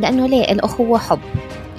لأنه 0.00 0.26
ليه؟ 0.26 0.52
الأخوة 0.52 0.98
حب 0.98 1.20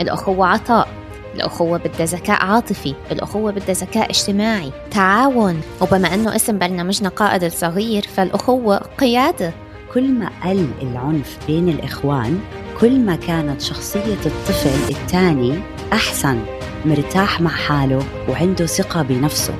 الأخوة 0.01 0.47
عطاء 0.47 0.87
الأخوة 1.35 1.77
بدها 1.77 2.05
ذكاء 2.05 2.45
عاطفي 2.45 2.93
الأخوة 3.11 3.51
بدها 3.51 3.75
ذكاء 3.75 4.09
اجتماعي 4.09 4.71
تعاون. 4.91 5.61
وبما 5.81 6.13
أنه 6.13 6.35
اسم 6.35 6.59
برنامجنا 6.59 7.09
قائد 7.09 7.43
الصغير 7.43 8.07
فالأخوة 8.15 8.77
قيادة. 8.77 9.53
كل 9.93 10.11
ما 10.11 10.29
قل 10.43 10.67
العنف 10.81 11.37
بين 11.47 11.69
الإخوان 11.69 12.39
كل 12.81 12.99
ما 12.99 13.15
كانت 13.15 13.61
شخصية 13.61 14.25
الطفل 14.25 14.89
الثاني 14.89 15.59
أحسن 15.93 16.39
مرتاح 16.85 17.41
مع 17.41 17.51
حاله 17.51 18.03
وعنده 18.29 18.65
ثقة 18.65 19.01
بنفسه. 19.01 19.53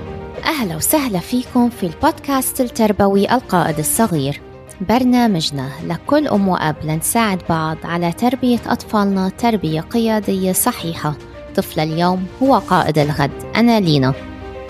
أهلا 0.45 0.75
وسهلا 0.75 1.19
فيكم 1.19 1.69
في 1.69 1.85
البودكاست 1.85 2.61
التربوي 2.61 3.31
القائد 3.31 3.79
الصغير. 3.79 4.41
برنامجنا. 4.81 5.69
لكل 5.83 6.27
أم 6.27 6.47
وأب 6.47 6.75
لنساعد 6.83 7.41
بعض 7.49 7.77
على 7.83 8.11
تربية 8.11 8.59
أطفالنا 8.67 9.29
تربية 9.29 9.81
قيادية 9.81 10.51
صحيحة. 10.51 11.13
طفل 11.55 11.79
اليوم 11.79 12.25
هو 12.43 12.57
قائد 12.57 12.97
الغد. 12.97 13.31
أنا 13.55 13.79
لينا. 13.79 14.13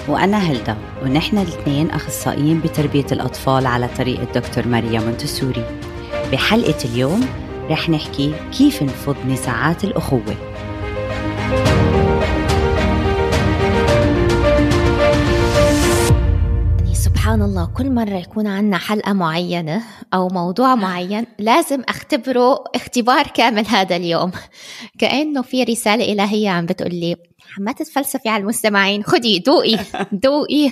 وأنا 0.08 0.38
هلدا. 0.38 0.78
ونحن 1.04 1.38
الاثنين 1.38 1.90
أخصائيين 1.90 2.60
بتربية 2.60 3.06
الأطفال 3.12 3.66
على 3.66 3.90
طريقة 3.98 4.28
دكتور 4.36 4.68
ماريا 4.68 5.00
مونتسوري 5.00 5.66
بحلقة 6.32 6.86
اليوم 6.86 7.26
رح 7.70 7.90
نحكي 7.90 8.34
كيف 8.58 8.84
نفض 8.84 9.16
نزاعات 9.28 9.84
الأخوة. 9.84 10.36
سبحان 17.28 17.42
الله 17.42 17.66
كل 17.66 17.92
مرة 17.92 18.16
يكون 18.16 18.48
عنا 18.48 18.78
حلقة 18.78 19.14
معينة 19.14 19.84
أو 20.14 20.28
موضوع 20.28 20.76
معين 20.76 21.26
لازم 21.40 21.84
أختبره 21.90 22.64
اختبار 22.76 23.28
كامل 23.28 23.68
هذا 23.68 23.96
اليوم. 23.96 24.32
كأنه 25.00 25.42
في 25.42 25.64
رسالة 25.64 26.14
إلهية 26.14 26.50
عم 26.50 26.66
بتقول 26.66 26.96
لي 26.96 27.16
ما 27.60 27.72
تتفلسفي 27.72 28.30
على 28.30 28.42
المستمعين 28.42 29.04
خدي 29.04 29.40
دوقي 29.40 29.78
دوقي 30.12 30.72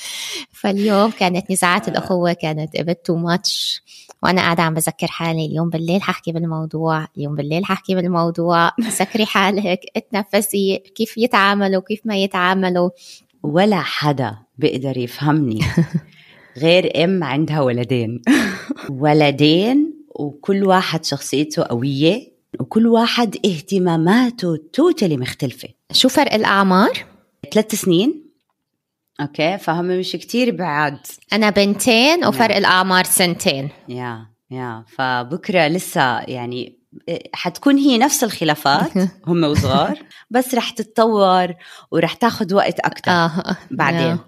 فاليوم 0.60 1.10
كانت 1.10 1.50
نزاعات 1.50 1.88
الأخوة 1.88 2.32
كانت 2.32 2.76
bit 2.76 3.12
too 3.12 3.16
much 3.16 3.80
وأنا 4.22 4.40
قاعدة 4.40 4.62
عم 4.62 4.74
بذكر 4.74 5.06
حالي 5.06 5.46
اليوم 5.46 5.70
بالليل 5.70 6.02
ححكي 6.02 6.32
بالموضوع 6.32 7.06
اليوم 7.16 7.34
بالليل 7.34 7.64
ححكي 7.64 7.94
بالموضوع 7.94 8.70
سكري 8.98 9.26
حالك 9.26 9.80
اتنفسي 9.96 10.82
كيف 10.94 11.18
يتعاملوا 11.18 11.82
كيف 11.82 12.00
ما 12.04 12.16
يتعاملوا. 12.16 12.90
ولا 13.42 13.80
حدا 13.80 14.36
بيقدر 14.58 14.98
يفهمني. 14.98 15.60
غير 16.62 17.04
ام 17.04 17.24
عندها 17.24 17.60
ولدين. 17.60 18.22
ولدين 19.02 19.94
وكل 20.14 20.64
واحد 20.64 21.04
شخصيته 21.04 21.62
قوية 21.62 22.32
وكل 22.60 22.86
واحد 22.86 23.36
اهتماماته 23.46 24.56
totally 24.72 25.16
مختلفة. 25.16 25.68
شو 25.92 26.08
فرق 26.08 26.34
الأعمار؟ 26.34 27.06
ثلاث 27.52 27.74
سنين. 27.74 28.22
okay 29.20 29.58
فهم 29.58 29.84
مش 29.84 30.12
كتير 30.12 30.56
بعاد 30.56 30.98
أنا 31.32 31.50
بنتين 31.50 32.26
وفرق 32.26 32.56
الأعمار 32.56 33.04
سنتين. 33.04 33.68
yeah 33.88 34.26
yeah 34.50 34.84
فبكرة 34.88 35.68
لسه 35.68 36.20
يعني 36.20 36.81
حتكون 37.34 37.76
هي 37.76 37.98
نفس 37.98 38.24
الخلافات 38.24 38.92
هم 39.28 39.44
وصغار 39.44 39.98
بس 40.30 40.54
رح 40.54 40.70
تتطور 40.70 41.54
ورح 41.90 42.14
تاخذ 42.14 42.54
وقت 42.54 42.80
أكثر 42.80 43.12
آه. 43.12 43.56
بعدين 43.70 44.18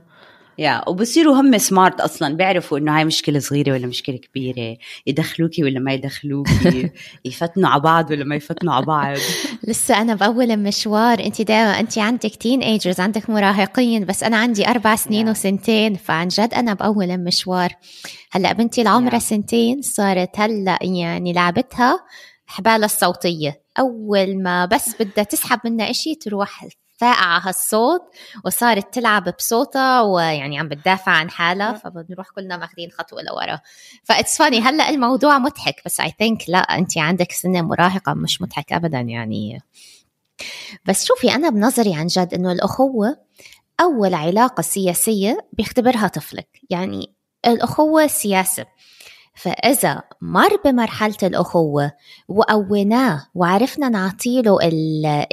يا 0.59 0.89
وبصيروا 0.89 1.41
هم 1.41 1.59
سمارت 1.59 2.01
أصلا 2.01 2.37
بيعرفوا 2.37 2.79
إنه 2.79 2.99
هاي 2.99 3.05
مشكلة 3.05 3.39
صغيرة 3.39 3.73
ولا 3.73 3.87
مشكلة 3.87 4.17
كبيرة 4.17 4.77
يدخلوكي 5.07 5.65
ولا 5.65 5.81
ما 5.81 5.93
يدخلوكي 5.93 6.91
يفتنوا 7.25 7.69
على 7.69 7.81
بعض 7.83 8.11
ولا 8.11 8.25
ما 8.25 8.37
يفتنوا 8.37 8.75
على 8.75 8.87
بعض 8.87 9.17
لسه 9.69 10.01
أنا 10.03 10.15
بأول 10.15 10.57
مشوار 10.57 11.21
أنت 11.21 11.43
دائما 11.43 11.81
أنت 11.81 11.99
عندك 11.99 12.37
تين 12.37 12.61
ايجرز 12.63 13.01
عندك 13.01 13.31
مراهقين 13.31 14.05
بس 14.05 14.23
أنا 14.23 14.37
عندي 14.37 14.69
أربع 14.69 14.97
سنين 14.97 15.27
Yeah. 15.27 15.31
وسنتين 15.31 15.95
فعن 15.95 16.29
جد 16.29 16.55
أنا 16.55 16.75
بأول 16.75 17.19
مشوار 17.19 17.73
هلأ 18.33 18.53
بنتي 18.53 18.83
العمرها 18.83 19.19
Yeah. 19.19 19.23
سنتين 19.23 19.83
صارت 19.83 20.31
هلأ 20.41 20.79
يعني 20.83 21.33
لعبتها 21.33 22.01
حبالها 22.55 22.85
الصوتية. 22.85 23.63
أول 23.79 24.43
ما 24.43 24.67
بس 24.67 24.95
بدها 25.03 25.25
تسحب 25.25 25.61
منا 25.65 25.91
إشي 25.91 26.15
تروح 26.15 26.67
فاقعة 26.97 27.49
هالصوت 27.49 28.03
وصارت 28.45 28.95
تلعب 28.95 29.35
بصوتها 29.39 30.01
ويعني 30.03 30.59
عم 30.59 30.69
بتدافع 30.69 31.13
عن 31.13 31.31
حالها 31.31 31.73
فبنروح 31.73 32.31
كلنا 32.31 32.57
ماخذين 32.57 32.91
خطوة 32.91 33.23
لورا. 33.23 33.61
فاتس 34.05 34.39
فاني 34.39 34.61
هلأ 34.61 34.89
الموضوع 34.89 35.39
مضحك 35.39 35.83
بس 35.87 36.01
اي 36.01 36.13
ثينك 36.19 36.43
لا 36.49 36.59
أنت 36.59 36.99
عندك 36.99 37.33
سنة 37.33 37.63
مراهقة 37.63 38.15
مش 38.15 38.43
مضحك 38.43 38.73
ابدا 38.73 39.01
يعني. 39.01 39.63
بس 40.87 41.05
شوفي 41.05 41.35
أنا 41.35 41.49
بنظري 41.49 41.95
عن 41.95 42.07
جد 42.07 42.35
إنه 42.35 42.53
الأخوة 42.53 43.17
أول 43.81 44.15
علاقة 44.15 44.61
سياسية 44.61 45.47
بيختبرها 45.53 46.09
طفلك. 46.09 46.49
يعني 46.71 47.15
الأخوة 47.47 48.07
سياسة. 48.07 48.67
فإذا 49.35 50.03
مر 50.21 50.57
بمرحلة 50.65 51.17
الأخوة 51.23 51.93
وقويناه 52.29 53.27
وعرفنا 53.35 53.89
نعطيله 53.89 54.59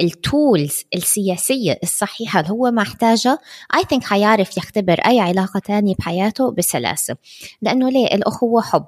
التولز 0.00 0.84
السياسية 0.94 1.78
الصحيحة 1.82 2.40
اللي 2.40 2.50
هو 2.50 2.70
محتاجها 2.70 3.38
I 3.76 3.80
think 3.80 4.04
حيعرف 4.04 4.56
يختبر 4.56 5.00
أي 5.00 5.20
علاقة 5.20 5.60
تانية 5.60 5.94
بحياته 5.94 6.50
بسلاسة. 6.50 7.16
لأنه 7.62 7.90
ليه؟ 7.90 8.06
الأخوة 8.06 8.62
حب 8.62 8.86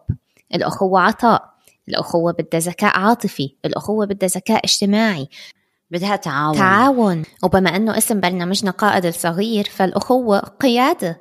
الأخوة 0.54 1.00
عطاء 1.00 1.54
الأخوة 1.88 2.32
بدها 2.32 2.60
ذكاء 2.60 2.98
عاطفي 2.98 3.54
الأخوة 3.64 4.06
بدها 4.06 4.28
ذكاء 4.28 4.64
اجتماعي. 4.64 5.28
بدها 5.90 6.16
تعاون. 6.16 6.56
تعاون. 6.56 7.22
وبما 7.42 7.76
أنه 7.76 7.98
اسم 7.98 8.20
برنامجنا 8.20 8.70
قائد 8.70 9.06
الصغير 9.06 9.64
فالأخوة 9.64 10.38
قيادة. 10.38 11.20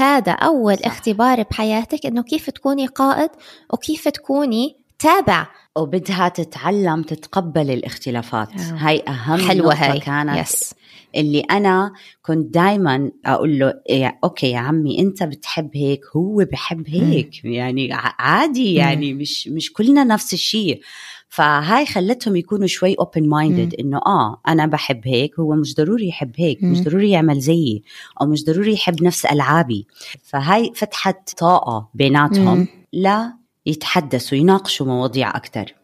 هذا 0.00 0.32
أول 0.32 0.76
صح. 0.78 0.86
اختبار 0.86 1.42
بحياتك 1.42 2.06
إنه 2.06 2.22
كيف 2.22 2.50
تكوني 2.50 2.86
قائد 2.86 3.30
وكيف 3.72 4.08
تكوني 4.08 4.76
تابع. 4.98 5.46
وبدها 5.76 6.28
تتعلم 6.28 7.02
تتقبل 7.02 7.70
الاختلافات. 7.70 8.48
آه. 8.52 8.56
هاي 8.76 9.02
أهم 9.08 9.48
حلوة 9.48 9.74
نقطة 9.74 9.92
هاي. 9.92 10.00
كانت. 10.00 10.38
yes 10.38 10.74
اللي 11.16 11.40
أنا 11.40 11.92
كنت 12.22 12.54
دائما 12.54 13.10
أقول 13.26 13.58
له 13.58 13.74
إيه 13.88 14.18
okay 14.24 14.50
يا 14.50 14.58
عمي 14.58 14.98
أنت 14.98 15.22
بتحب 15.22 15.70
هيك 15.74 16.00
هو 16.16 16.44
بحب 16.52 16.88
هيك. 16.88 17.44
يعني 17.44 17.92
ع- 17.92 18.14
عادي 18.18 18.74
يعني 18.74 19.14
مش 19.14 19.48
مش 19.48 19.72
كلنا 19.72 20.04
نفس 20.04 20.32
الشيء. 20.32 20.80
فهاي 21.28 21.86
خلتهم 21.86 22.36
يكونوا 22.36 22.66
شوي 22.66 22.94
open 22.98 23.28
minded 23.28 23.74
إنه 23.80 23.98
آه 24.06 24.40
أنا 24.48 24.66
بحب 24.66 25.00
هيك 25.08 25.38
هو 25.40 25.54
مش 25.54 25.74
ضروري 25.74 26.08
يحب 26.08 26.32
هيك 26.36 26.62
مش 26.64 26.78
مم. 26.78 26.84
ضروري 26.84 27.10
يعمل 27.10 27.40
زيي 27.40 27.82
أو 28.20 28.26
مش 28.26 28.44
ضروري 28.44 28.72
يحب 28.72 29.02
نفس 29.02 29.26
ألعابي 29.26 29.86
فهاي 30.22 30.72
فتحت 30.74 31.38
طاقة 31.38 31.88
بيناتهم 31.94 32.58
مم. 32.58 32.66
لا 32.92 33.32
يتحدثوا 33.66 34.38
يناقشوا 34.38 34.86
مواضيع 34.86 35.36
أكثر 35.36 35.74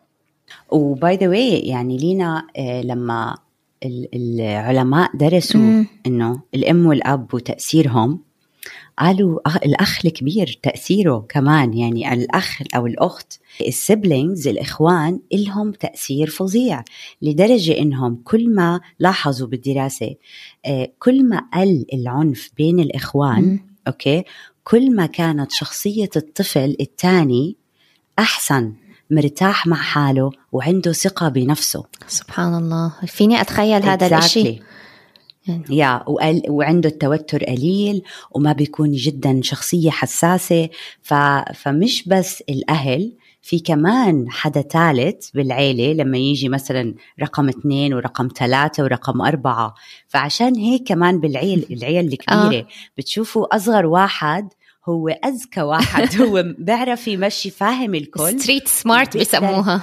و 0.71 0.86
by 0.86 1.17
the 1.17 1.28
way 1.28 1.59
يعني 1.59 1.97
لينا 1.99 2.47
آه، 2.56 2.83
لما 2.83 3.37
ال- 3.84 4.09
العلماء 4.15 5.10
درسوا. 5.16 5.84
إنه 6.06 6.41
الأم 6.54 6.87
والأب 6.87 7.34
وتأثيرهم 7.34 8.21
قالوا 8.99 9.41
أخ- 9.49 9.62
الأخ 9.65 10.00
الكبير 10.06 10.59
تأثيره 10.62 11.27
كمان 11.28 11.75
يعني 11.75 12.12
الأخ 12.12 12.62
أو 12.77 12.87
الأخت 12.87 13.41
ال 13.61 13.70
siblings 13.70 14.49
الإخوان 14.49 15.21
لهم 15.32 15.72
تأثير 15.72 16.31
فظيع 16.31 16.84
لدرجة 17.22 17.78
إنهم 17.78 18.21
كل 18.25 18.54
ما 18.54 18.81
لاحظوا 18.99 19.49
بالدراسة 19.49 20.15
آه، 20.66 20.93
كل 20.99 21.28
ما 21.28 21.43
قل 21.54 21.84
العنف 21.93 22.50
بين 22.56 22.81
الإخوان 22.81 23.43
مم. 23.43 23.66
أوكي؟ 23.88 24.25
كل 24.65 24.97
ما 24.97 25.06
كانت 25.06 25.53
شخصية 25.53 26.10
الطفل 26.16 26.77
الثاني 26.81 27.56
أحسن 28.19 28.72
مرتاح 29.10 29.66
مع 29.66 29.77
حاله 29.77 30.31
وعنده 30.53 30.93
ثقة 30.93 31.28
بنفسه. 31.28 31.84
سبحان 32.07 32.54
الله. 32.54 32.92
فيني 33.07 33.41
أتخيل 33.41 33.83
هذا 33.83 34.07
الإشي؟ 34.07 34.60
يعني. 35.49 35.65
يا 35.71 36.05
وقل 36.07 36.43
وعنده 36.49 36.89
التوتر 36.89 37.45
قليل 37.45 38.03
وما 38.31 38.53
بيكون 38.53 38.93
جدا 38.93 39.41
شخصية 39.43 39.91
حساسة. 39.91 40.69
ف... 41.03 41.15
فمش 41.55 42.09
بس 42.09 42.43
الأهل 42.49 43.13
في 43.43 43.59
كمان 43.59 44.27
حدا 44.31 44.61
ثالث 44.63 45.31
بالعيلة 45.31 45.93
لما 46.05 46.19
يجي 46.19 46.49
مثلا 46.49 46.95
رقم 47.23 47.49
اثنين 47.49 47.95
ورقم 47.95 48.29
ثلاثة 48.37 48.83
ورقم 48.83 49.23
أربعة. 49.23 49.75
فعشان 50.09 50.57
هيك 50.57 50.89
كمان 50.89 51.21
بالعيل 51.21 51.67
العيال 51.79 52.13
الكبيرة 52.13 52.61
آه. 52.63 52.67
بتشوفوا 52.99 53.57
أصغر 53.57 53.87
واحد 53.87 54.49
هو 54.89 55.09
أذكى 55.09 55.63
واحد. 55.63 56.17
هو 56.23 56.45
بيعرف 56.59 57.09
يمشي 57.09 57.51
فاهم 57.51 57.95
الكل. 57.95 58.41
street 58.41 58.69
smart 58.69 59.16
بيقدر- 59.17 59.81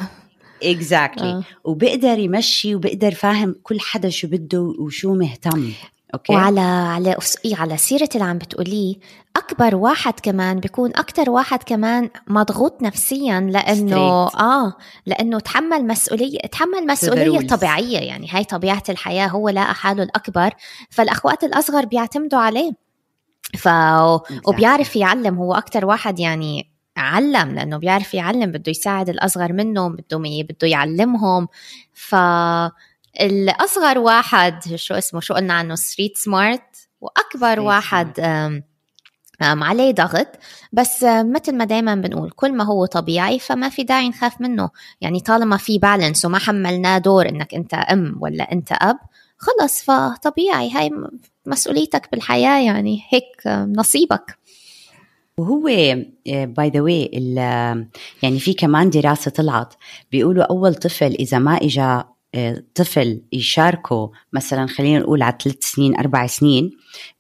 exactly 0.63 1.30
آه. 1.31 1.44
وبقدر 1.63 2.19
يمشي 2.19 2.75
وبقدر 2.75 3.12
فاهم 3.12 3.56
كل 3.63 3.80
حدا 3.80 4.10
شو 4.10 4.28
بده 4.28 4.62
وشو 4.62 5.13
مهتم 5.13 5.72
okay 6.13 6.33
وعلى 6.34 6.62
على 6.62 7.16
إيه 7.46 7.56
على 7.56 7.78
سيرة 7.78 8.10
اللي 8.16 8.25
عم 8.25 8.38
بتقوليه 8.38 8.96
أكبر 9.38 9.75
واحد 9.75 10.13
كمان 10.24 10.60
بيكون 10.60 10.92
أكتر 10.96 11.30
واحد 11.30 11.63
كمان 11.63 12.10
مضغوط 12.28 12.81
نفسيا 12.81 13.40
لأنه 13.40 14.28
Straight. 14.28 14.40
آه 14.40 14.74
لأنه 15.06 15.40
تحمل 15.40 15.88
مسؤولية 15.88 16.40
تحمل 16.40 16.88
مسؤولية. 16.88 17.48
طبيعية 17.48 17.98
يعني 17.98 18.28
هاي 18.31 18.44
طبيعة 18.44 18.84
الحياة 18.90 19.28
هو 19.28 19.50
لقى 19.50 19.75
حاله 19.75 20.04
الأكبر 20.04 20.50
فالأخوات 20.90 21.44
الأصغر 21.44 21.86
بيعتمدوا 21.86 22.40
عليه 22.40 22.72
ف 23.58 23.69
وبيعرف 24.48 24.96
يعلم 24.96 25.36
هو 25.38 25.54
أكتر 25.54 25.86
واحد 25.86 26.19
يعني 26.19 26.70
علم 26.97 27.55
لأنه 27.55 27.77
بيعرف 27.77 28.13
يعلم 28.13 28.51
بده 28.51 28.69
يساعد 28.69 29.09
الأصغر 29.09 29.53
منه 29.53 29.89
بده 29.89 30.17
بده 30.49 30.67
يعلمهم. 30.67 31.47
ف 31.93 32.15
الأصغر 33.21 33.99
واحد 33.99 34.75
شو 34.75 34.93
اسمه 34.93 35.19
شو 35.19 35.33
قلنا 35.33 35.53
عنه 35.53 35.75
ستريت 35.75 36.17
سمارت 36.17 36.89
وأكبر 37.01 37.55
Street 37.55 37.59
واحد 37.59 38.19
أم 38.19 38.63
أم 39.41 39.63
عليه 39.63 39.91
ضغط. 39.93 40.27
بس 40.73 41.03
مثل 41.03 41.55
ما 41.57 41.65
دايما 41.65 41.95
بنقول 41.95 42.31
كل 42.31 42.53
ما 42.53 42.63
هو 42.63 42.85
طبيعي 42.85 43.39
فما 43.39 43.69
في 43.69 43.83
داعي 43.83 44.09
نخاف 44.09 44.41
منه. 44.41 44.69
يعني 45.01 45.19
طالما 45.19 45.57
في 45.57 45.77
balance 45.80 46.25
وما 46.25 46.39
حملناه 46.39 46.97
دور 46.97 47.29
إنك 47.29 47.53
أنت 47.55 47.73
أم 47.73 48.17
ولا 48.19 48.51
أنت 48.51 48.71
أب 48.71 48.97
خلص 49.38 49.83
فطبيعي 49.83 50.71
هاي 50.71 50.91
مسؤوليتك 51.45 52.11
بالحياة 52.11 52.59
يعني 52.65 53.03
هيك 53.09 53.47
نصيبك. 53.77 54.38
وهو 55.41 55.63
by 56.27 56.69
the 56.69 56.81
way 56.81 57.06
يعني 58.23 58.39
في 58.39 58.53
كمان 58.53 58.89
دراسة 58.89 59.31
طلعت 59.31 59.73
بيقولوا 60.11 60.43
أول 60.43 60.75
طفل 60.75 61.13
إذا 61.13 61.39
ما 61.39 61.57
اجى 61.57 62.03
آه، 62.35 62.63
طفل 62.75 63.21
يشاركه 63.33 64.11
مثلا 64.33 64.67
خلينا 64.67 64.99
نقول 64.99 65.21
على 65.21 65.38
ثلاث 65.43 65.63
سنين 65.63 65.95
أربع 65.97 66.27
سنين 66.27 66.71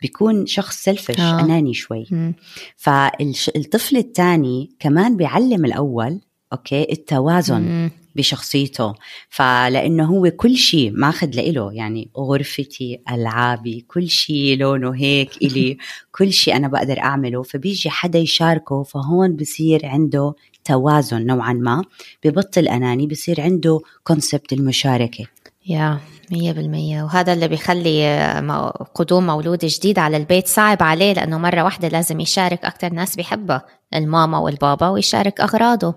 بيكون 0.01 0.45
شخص 0.45 0.83
selfish 0.83 1.19
آه. 1.19 1.39
أناني 1.39 1.73
شوي 1.73 2.05
مم. 2.11 2.33
فالطفل 2.77 3.97
الثاني 3.97 4.75
كمان 4.79 5.17
بيعلم 5.17 5.65
الأول 5.65 6.21
okay 6.53 6.91
التوازن 6.91 7.61
مم. 7.61 7.91
بشخصيته. 8.15 8.93
فلأنه 9.29 10.05
هو 10.05 10.31
كل 10.31 10.55
شيء 10.55 10.91
ماخذ 10.95 11.27
لإله. 11.27 11.73
يعني 11.73 12.09
غرفتي 12.17 13.01
ألعابي 13.11 13.85
كل 13.87 14.09
شيء 14.09 14.57
لونه 14.57 14.95
هيك 14.95 15.37
إلي. 15.41 15.77
كل 16.17 16.33
شيء 16.33 16.55
أنا 16.55 16.67
بقدر 16.67 16.99
أعمله. 16.99 17.43
فبيجي 17.43 17.89
حدا 17.89 18.19
يشاركه 18.19 18.83
فهون 18.83 19.35
بصير 19.35 19.85
عنده 19.85 20.33
توازن 20.65 21.25
نوعا 21.25 21.53
ما. 21.53 21.83
ببطل 22.23 22.67
أناني 22.67 23.07
بصير 23.07 23.41
عنده 23.41 23.79
concept 24.03 24.53
المشاركة. 24.53 25.25
يا 25.65 25.99
مية 26.31 26.51
بالمية. 26.51 27.03
وهذا 27.03 27.33
اللي 27.33 27.47
بيخلي 27.47 28.05
آه، 28.05 28.69
قدوم 28.95 29.27
مولود 29.27 29.65
جديد 29.65 29.99
على 29.99 30.17
البيت 30.17 30.47
صعب 30.47 30.83
عليه 30.83 31.13
لأنه 31.13 31.37
مرة 31.37 31.63
واحدة 31.63 31.87
لازم 31.87 32.19
يشارك 32.19 32.65
أكتر 32.65 32.93
ناس 32.93 33.15
بيحبها 33.15 33.65
الماما 33.95 34.37
والبابا 34.37 34.89
ويشارك 34.89 35.41
أغراضه. 35.41 35.95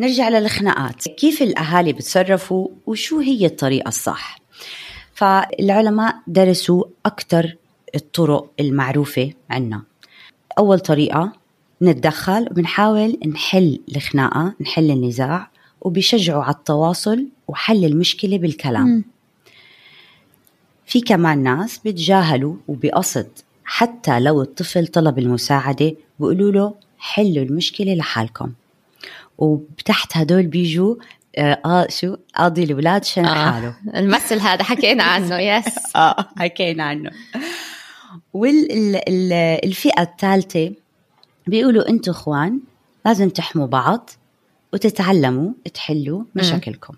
نرجع 0.00 0.28
للخناقات. 0.28 1.08
كيف 1.08 1.42
الأهالي 1.42 1.92
بتصرفوا 1.92 2.68
وشو 2.86 3.18
هي 3.18 3.46
الطريقة 3.46 3.88
الصح؟ 3.88 4.38
فالعلماء 5.14 6.16
درسوا 6.26 6.84
أكثر 7.06 7.56
الطرق 7.94 8.50
المعروفة 8.60 9.32
عنا. 9.50 9.82
أول 10.58 10.80
طريقة 10.80 11.32
نتدخل 11.82 12.46
وبنحاول 12.50 13.18
نحل 13.26 13.80
الخناقة 13.96 14.54
نحل 14.60 14.90
النزاع 14.90 15.50
وبيشجعوا 15.80 16.42
على 16.42 16.54
التواصل 16.54 17.26
وحل 17.48 17.84
المشكلة 17.84 18.38
بالكلام. 18.38 18.86
مم. 18.86 19.04
في 20.86 21.00
كمان 21.00 21.42
ناس 21.42 21.78
بتجاهلوا 21.78 22.54
وبقصد 22.68 23.28
حتى 23.64 24.20
لو 24.20 24.42
الطفل 24.42 24.86
طلب 24.86 25.18
المساعدة 25.18 25.94
بيقولوا 26.20 26.52
له 26.52 26.74
حلوا 26.98 27.44
المشكلة 27.44 27.94
لحالكم. 27.94 28.52
وتحت 29.40 30.16
هدول 30.16 30.46
بيجوا 30.46 30.96
آه, 31.38 31.60
آه 31.64 31.86
شو؟ 31.90 32.16
قاضي 32.36 32.64
الأولاد 32.64 33.04
شن 33.04 33.24
آه. 33.24 33.50
حاله؟ 33.50 33.74
المثل 34.00 34.38
هذا 34.38 34.62
حكينا 34.62 35.02
عنه 35.02 35.38
يس 35.38 35.66
آه 35.96 36.28
حكينا 36.38 36.84
عنه. 36.84 37.10
والفئة 38.32 40.02
الثالثة 40.02 40.72
بيقولوا 41.46 41.88
أنتوا 41.88 42.12
اخوان 42.12 42.60
لازم 43.06 43.28
تحموا 43.28 43.66
بعض 43.66 44.10
وتتعلموا 44.72 45.52
تحلوا 45.74 46.24
مشاكلكم. 46.34 46.94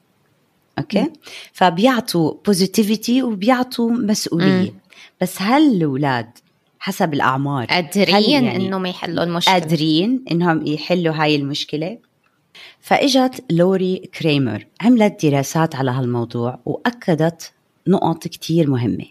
okay؟ 0.79 1.11
فبيعطوا 1.53 2.35
positivity 2.47 3.23
وبيعطوا 3.23 3.91
مسؤولية. 3.91 4.71
مم. 4.71 4.79
بس 5.21 5.43
هل 5.43 5.73
الاولاد 5.73 6.39
حسب 6.79 7.15
الأعمار 7.15 7.67
قادرين 7.67 8.45
يعني 8.45 8.57
إنهم 8.57 8.87
يحلوا 8.87 9.25
المشكلة؟ 9.25 9.55
قادرين 9.55 10.25
إنهم 10.31 10.67
يحلوا 10.67 11.15
هاي 11.15 11.37
المشكلة؟ 11.37 11.99
فإجت 12.81 13.45
لوري 13.51 14.11
كريمر 14.19 14.67
عملت 14.81 15.27
دراسات 15.27 15.75
على 15.77 15.91
هالموضوع 15.91 16.59
وأكدت 16.65 17.53
نقط 17.87 18.29
كتير 18.29 18.71
مهمة 18.71 19.07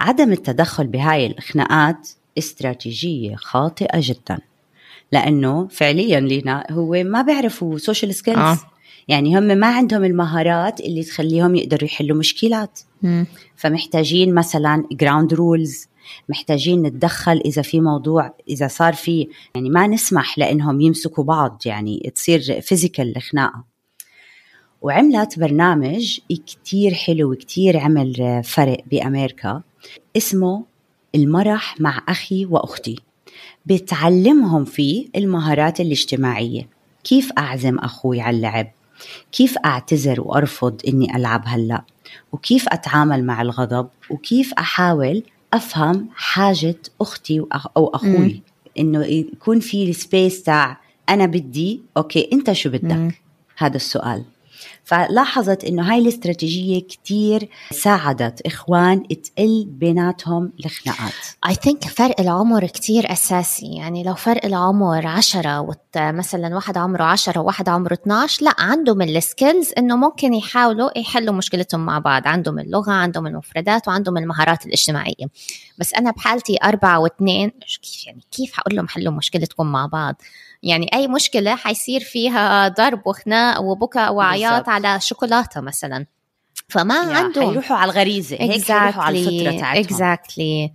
عدم 0.00 0.32
التدخل 0.32 0.86
بهاي 0.86 1.26
الخناقات 1.26 2.08
استراتيجية 2.38 3.36
خاطئة 3.36 4.00
جدا 4.02 4.38
لأنه 5.12 5.68
فعليا 5.68 6.20
لينا 6.20 6.66
هو 6.70 7.02
ما 7.04 7.22
بيعرفوا 7.22 7.78
social 7.78 8.14
skills 8.14 8.38
آه. 8.38 8.58
يعني 9.08 9.38
هم 9.38 9.42
ما 9.42 9.66
عندهم 9.66 10.04
المهارات 10.04 10.80
اللي 10.80 11.02
تخليهم 11.02 11.54
يقدروا 11.54 11.84
يحلوا 11.84 12.18
مشكلات 12.18 12.80
مم. 13.02 13.26
فمحتاجين 13.56 14.34
مثلا 14.34 14.84
ground 14.92 15.34
rules 15.34 15.88
محتاجين 16.28 16.82
نتدخل 16.82 17.42
إذا 17.44 17.62
في 17.62 17.80
موضوع 17.80 18.34
إذا 18.48 18.68
صار 18.68 18.92
في 18.92 19.28
يعني 19.54 19.70
ما 19.70 19.86
نسمح 19.86 20.38
لإنهم 20.38 20.80
يمسكوا 20.80 21.24
بعض 21.24 21.62
يعني 21.66 22.12
تصير 22.14 22.60
physical 22.60 23.16
الخناقه 23.16 23.64
وعملت 24.82 25.38
برنامج 25.38 26.18
كتير 26.46 26.94
حلو 26.94 27.32
وكتير 27.32 27.78
عمل 27.78 28.42
فرق 28.44 28.78
بأمريكا 28.90 29.62
اسمه 30.16 30.64
المرح 31.14 31.80
مع 31.80 32.02
أخي 32.08 32.46
وأختي. 32.46 32.98
بتعلمهم 33.66 34.64
فيه 34.64 35.08
المهارات 35.16 35.80
الاجتماعية. 35.80 36.68
كيف 37.04 37.32
أعزم 37.38 37.78
أخوي 37.78 38.20
على 38.20 38.36
اللعب؟ 38.36 38.70
كيف 39.32 39.58
أعتذر 39.64 40.20
وأرفض 40.20 40.80
إني 40.88 41.16
ألعب 41.16 41.42
هلأ؟ 41.46 41.84
وكيف 42.32 42.68
أتعامل 42.68 43.24
مع 43.24 43.42
الغضب؟ 43.42 43.88
وكيف 44.10 44.52
أحاول 44.52 45.22
أفهم 45.54 46.08
حاجة 46.14 46.76
أختي 47.00 47.44
أو 47.76 47.86
أخوي 47.86 48.08
مم. 48.18 48.40
إنه 48.78 49.04
يكون 49.04 49.60
في 49.60 49.90
ال 49.90 49.99
space 49.99 50.42
تاع 50.42 50.80
أنا 51.08 51.26
بدي 51.26 51.80
okay 51.96 52.28
أنت 52.32 52.52
شو 52.52 52.70
بدك 52.70 52.92
مم. 52.92 53.12
هذا 53.56 53.76
السؤال 53.76 54.24
فلاحظت 54.84 55.64
إنه 55.64 55.92
هاي 55.92 55.98
الاستراتيجية 55.98 56.80
كتير 56.80 57.48
ساعدت 57.70 58.40
إخوان 58.46 59.02
تقل 59.08 59.64
بيناتهم 59.68 60.52
الخناقات. 60.64 61.12
I 61.46 61.52
think 61.52 61.88
فرق 61.88 62.20
العمر 62.20 62.66
كتير 62.66 63.12
أساسي. 63.12 63.76
يعني 63.76 64.02
لو 64.04 64.14
فرق 64.14 64.44
العمر 64.44 65.06
عشرة 65.06 65.60
وت... 65.60 65.78
مثلا 65.96 66.54
واحد 66.54 66.78
عمره 66.78 67.04
عشرة 67.04 67.40
وواحد 67.40 67.68
عمره 67.68 67.94
12 67.94 68.44
لا 68.44 68.54
عندهم 68.58 69.02
السكيلز 69.02 69.72
إنه 69.78 69.96
ممكن 69.96 70.34
يحاولوا 70.34 70.98
يحلوا 70.98 71.34
مشكلتهم 71.34 71.86
مع 71.86 71.98
بعض. 71.98 72.22
عندهم 72.26 72.58
اللغة 72.58 72.92
عندهم 72.92 73.26
المفردات 73.26 73.88
وعندهم 73.88 74.16
المهارات 74.16 74.66
الاجتماعية. 74.66 75.26
بس 75.78 75.94
أنا 75.94 76.10
بحالتي 76.10 76.58
أربعة 76.64 76.98
واثنين 76.98 77.50
كيف 77.82 78.06
يعني 78.06 78.22
كيف 78.30 78.52
حقول 78.52 78.76
لهم 78.76 78.88
حلوا 78.88 79.12
مشكلتكم 79.12 79.66
مع 79.66 79.86
بعض؟ 79.86 80.22
يعني 80.62 80.90
أي 80.94 81.08
مشكلة 81.08 81.54
حيصير 81.54 82.00
فيها 82.00 82.68
ضرب 82.68 83.06
وخناق 83.06 83.62
وبكاء 83.62 84.14
وعياط. 84.14 84.68
على 84.68 85.00
شوكولاتة 85.00 85.60
مثلا. 85.60 86.06
فما 86.68 86.94
عندهم 86.94 87.50
حيروحوا 87.50 87.76
على 87.76 87.92
الغريزة. 87.92 88.36
هيك 88.40 88.72
حيروحوا 88.72 89.02
على 89.02 89.18
الفطرة 89.18 89.60
تاعتهم. 89.60 89.98
exactly. 89.98 90.70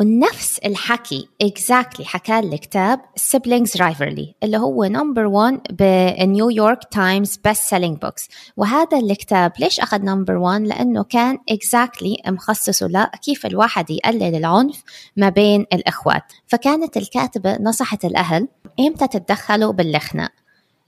ونفس 0.00 0.58
الحكي 0.58 1.28
exactly 1.44 2.02
حكى 2.02 2.38
الكتاب 2.38 3.00
siblings 3.20 3.80
rivalry 3.80 4.32
اللي 4.42 4.56
هو 4.56 4.84
number 4.84 5.26
1 5.26 5.60
ب 5.70 5.84
New 5.84 6.27
York 6.27 6.84
Times 6.90 7.36
best 7.36 7.62
selling 7.62 7.98
books 7.98 8.28
وهذا 8.56 8.98
الكتاب 8.98 9.52
ليش 9.58 9.80
أخذ 9.80 10.02
number 10.02 10.36
1 10.36 10.62
لأنه 10.62 11.02
كان 11.02 11.38
exactly 11.50 12.28
مخصصه 12.28 12.86
لكيف 12.86 13.46
الواحد 13.46 13.90
يقلل 13.90 14.34
العنف 14.34 14.82
ما 15.16 15.28
بين 15.28 15.66
الإخوات. 15.72 16.32
فكانت 16.46 16.96
الكاتبة 16.96 17.56
نصحت 17.60 18.04
الأهل 18.04 18.48
إمتى 18.80 19.08
تتدخلوا 19.08 19.72
بالخناق 19.72 20.32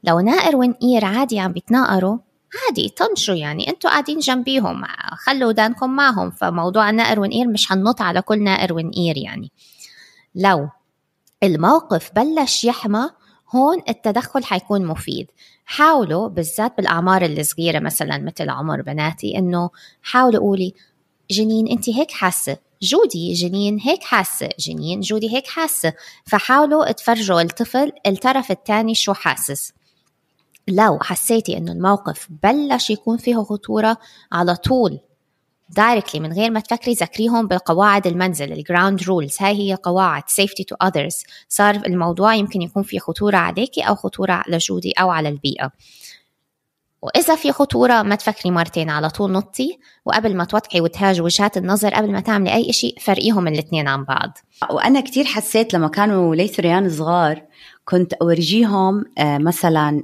لو 0.04 0.20
نائر 0.20 0.56
ونقير 0.56 1.04
عادي 1.04 1.40
عم 1.40 1.52
بيتناقروا 1.52 2.18
عادي 2.66 2.88
طنشوا 2.88 3.34
يعني 3.34 3.68
أنتوا 3.68 3.90
قاعدين 3.90 4.18
جنبيهم 4.18 4.84
خلوا 5.12 5.48
ودانكم 5.48 5.90
معهم 5.90 6.30
فموضوع 6.30 6.90
نائر 6.90 7.20
ونقير 7.20 7.48
مش 7.48 7.72
هننط 7.72 8.02
على 8.02 8.22
كل 8.22 8.42
نائر 8.42 8.72
ونقير 8.72 9.16
يعني. 9.16 9.52
لو 10.34 10.68
الموقف 11.42 12.10
بلش 12.16 12.64
يحمى 12.64 13.10
هون 13.54 13.82
التدخل 13.88 14.44
حيكون 14.44 14.86
مفيد. 14.86 15.30
حاولوا 15.64 16.28
بالذات 16.28 16.76
بالأعمار 16.76 17.24
الصغيرة 17.24 17.78
مثلا 17.78 18.18
مثل 18.18 18.50
عمر 18.50 18.82
بناتي 18.82 19.38
إنه 19.38 19.70
حاولوا 20.02 20.40
قولي 20.40 20.74
جنين 21.30 21.68
أنت 21.68 21.90
هيك 21.90 22.10
حاسة؟ 22.10 22.56
جودي 22.82 23.32
جنين 23.32 23.80
هيك 23.80 24.02
حاسة 24.02 24.48
جنين 24.58 25.00
جودي 25.00 25.36
هيك 25.36 25.46
حاسة. 25.46 25.92
فحاولوا 26.26 26.92
تفرجوا 26.92 27.40
الطفل 27.40 27.92
الطرف 28.06 28.50
الثاني 28.50 28.94
شو 28.94 29.12
حاسس. 29.12 29.72
لو 30.68 30.98
حسيتي 31.02 31.56
إنه 31.56 31.72
الموقف 31.72 32.28
بلش 32.42 32.90
يكون 32.90 33.16
فيه 33.16 33.36
خطورة 33.36 33.96
على 34.32 34.56
طول 34.56 35.00
directly 35.68 36.20
من 36.20 36.32
غير 36.32 36.50
ما 36.50 36.60
تفكري 36.60 36.94
ذكريهم 36.94 37.46
بقواعد 37.46 38.06
المنزل 38.06 38.52
ال 38.52 38.60
ground 38.60 39.02
rules 39.02 39.36
هاي 39.40 39.54
هي 39.54 39.74
قواعد 39.74 40.22
safety 40.22 40.64
to 40.72 40.88
others. 40.88 41.24
صار 41.48 41.74
الموضوع 41.74 42.34
يمكن 42.34 42.62
يكون 42.62 42.82
في 42.82 42.98
خطورة 42.98 43.36
عليكي 43.36 43.80
أو 43.80 43.94
خطورة 43.94 44.32
على 44.32 44.58
جودي 44.58 44.92
أو 44.92 45.10
على 45.10 45.28
البيئة. 45.28 45.72
وإذا 47.02 47.34
في 47.34 47.52
خطورة 47.52 48.02
ما 48.02 48.14
تفكري 48.14 48.50
مرتين 48.50 48.90
على 48.90 49.10
طول 49.10 49.32
نطي 49.32 49.78
وقبل 50.04 50.36
ما 50.36 50.44
توقعي 50.44 50.80
وتهاجي 50.80 51.20
وجهات 51.20 51.56
النظر 51.56 51.94
قبل 51.94 52.12
ما 52.12 52.20
تعملي 52.20 52.54
أي 52.54 52.72
شيء 52.72 52.98
فرقيهم 53.00 53.48
الاثنين 53.48 53.88
عن 53.88 54.04
بعض. 54.04 54.38
وأنا 54.70 55.00
كتير 55.00 55.24
حسيت 55.24 55.74
لما 55.74 55.88
كانوا 55.88 56.34
ليث 56.34 56.60
ريان 56.60 56.90
صغار 56.90 57.42
كنت 57.84 58.12
أورجيهم 58.12 59.04
آه، 59.18 59.38
مثلا 59.38 60.02